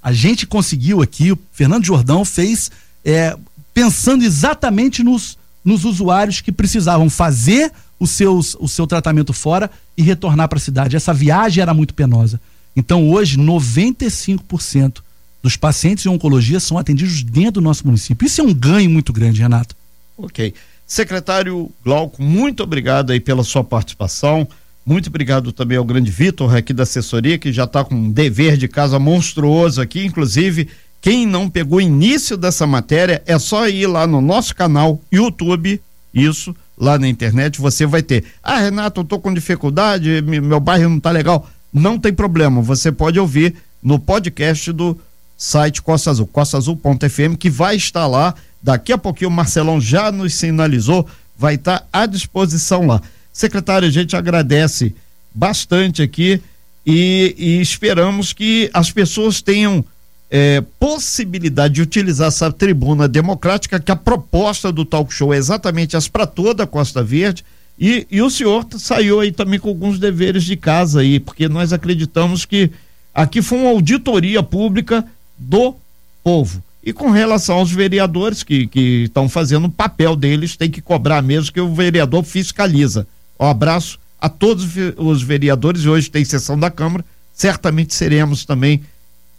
[0.00, 2.70] A gente conseguiu aqui, o Fernando Jordão fez
[3.04, 3.36] é,
[3.78, 10.02] pensando exatamente nos, nos usuários que precisavam fazer o, seus, o seu tratamento fora e
[10.02, 10.96] retornar para a cidade.
[10.96, 12.40] Essa viagem era muito penosa.
[12.74, 14.98] Então, hoje, 95%
[15.40, 18.26] dos pacientes em oncologia são atendidos dentro do nosso município.
[18.26, 19.76] Isso é um ganho muito grande, Renato.
[20.16, 20.54] Ok.
[20.84, 24.48] Secretário Glauco, muito obrigado aí pela sua participação.
[24.84, 28.56] Muito obrigado também ao grande Vitor aqui da assessoria, que já está com um dever
[28.56, 30.68] de casa monstruoso aqui, inclusive
[31.00, 35.80] quem não pegou início dessa matéria, é só ir lá no nosso canal YouTube,
[36.12, 38.24] isso, lá na internet, você vai ter.
[38.42, 41.48] Ah, Renato, eu tô com dificuldade, meu bairro não tá legal.
[41.72, 44.98] Não tem problema, você pode ouvir no podcast do
[45.36, 50.34] site Costa Azul, costaazul.fm, que vai estar lá Daqui a pouquinho o Marcelão já nos
[50.34, 53.00] sinalizou, vai estar à disposição lá.
[53.32, 54.94] Secretário, a gente agradece
[55.32, 56.40] bastante aqui
[56.84, 59.84] e, e esperamos que as pessoas tenham
[60.30, 65.96] é, possibilidade de utilizar essa tribuna democrática, que a proposta do talk show é exatamente
[65.96, 67.44] as para toda a Costa Verde.
[67.78, 71.72] E, e o senhor saiu aí também com alguns deveres de casa aí, porque nós
[71.72, 72.70] acreditamos que
[73.14, 75.04] aqui foi uma auditoria pública
[75.38, 75.74] do
[76.22, 76.62] povo.
[76.82, 78.68] E com relação aos vereadores que
[79.04, 83.06] estão fazendo o papel deles, tem que cobrar mesmo que o vereador fiscaliza.
[83.38, 84.66] Um abraço a todos
[84.96, 88.82] os vereadores, e hoje tem sessão da Câmara, certamente seremos também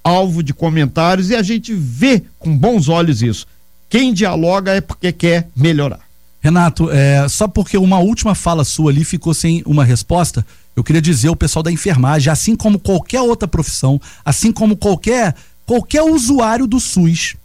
[0.04, 3.46] alvo de comentários e a gente vê com bons olhos isso.
[3.90, 6.00] Quem dialoga é porque quer melhorar.
[6.42, 10.46] Renato, é, só porque uma última fala sua ali ficou sem uma resposta,
[10.76, 15.36] eu queria dizer ao pessoal da enfermagem, assim como qualquer outra profissão, assim como qualquer
[15.66, 17.36] qualquer usuário do SUS,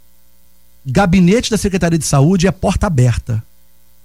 [0.86, 3.42] gabinete da Secretaria de Saúde é porta aberta.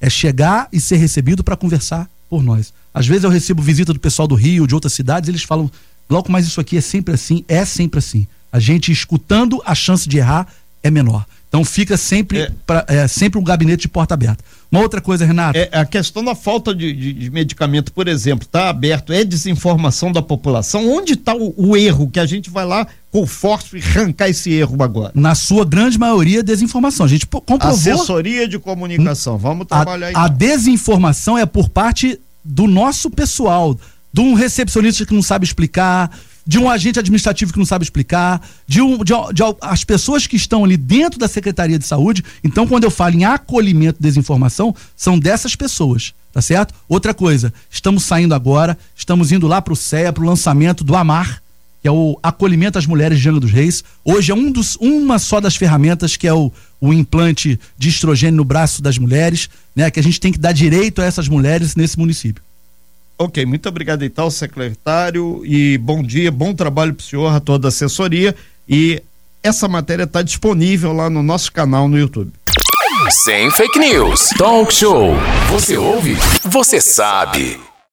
[0.02, 2.74] É chegar e ser recebido para conversar por nós.
[2.94, 5.70] Às vezes eu recebo visita do pessoal do Rio, de outras cidades, eles falam,
[6.10, 8.28] Glauco, mas isso aqui é sempre assim, é sempre assim.
[8.52, 10.48] A gente escutando, a chance de errar
[10.82, 11.26] é menor.
[11.50, 14.44] Então fica sempre, é, pra, é, sempre um gabinete de porta aberta.
[14.72, 15.58] Uma outra coisa, Renato.
[15.58, 20.12] É, a questão da falta de, de, de medicamento, por exemplo, está aberto, é desinformação
[20.12, 20.88] da população.
[20.88, 24.52] Onde está o, o, erro que a gente vai lá com força e arrancar esse
[24.52, 25.12] erro agora?
[25.16, 27.04] Na sua grande maioria, desinformação.
[27.04, 27.72] A gente comprovou.
[27.72, 29.36] Assessoria de comunicação.
[29.36, 30.22] Vamos trabalhar a, então.
[30.22, 33.76] a desinformação é por parte do nosso pessoal,
[34.14, 36.12] de um recepcionista que não sabe explicar,
[36.50, 40.36] de um agente administrativo que não sabe explicar, de, um, de, de, as pessoas que
[40.36, 42.26] estão ali dentro da Secretaria de Saúde.
[42.44, 46.74] Então, quando eu falo em acolhimento de desinformação, são dessas pessoas, tá certo?
[46.88, 50.96] Outra coisa, estamos saindo agora, estamos indo lá para o CEA, para o lançamento do
[50.96, 51.40] AMAR,
[51.84, 53.84] que é o acolhimento às mulheres de Angra dos Reis.
[54.04, 58.38] Hoje é um dos, uma só das ferramentas que é o, o implante de estrogênio
[58.38, 59.92] no braço das mulheres, né?
[59.92, 62.42] Que a gente tem que dar direito a essas mulheres nesse município.
[63.22, 67.68] Ok, muito obrigado então, secretário, e bom dia, bom trabalho para o senhor, a toda
[67.68, 68.34] a assessoria.
[68.68, 69.04] E
[69.44, 72.32] essa matéria está disponível lá no nosso canal no YouTube.
[73.10, 74.30] Sem fake news.
[74.38, 75.16] Talk show.
[75.52, 76.16] Você ouve?
[76.46, 77.60] Você sabe.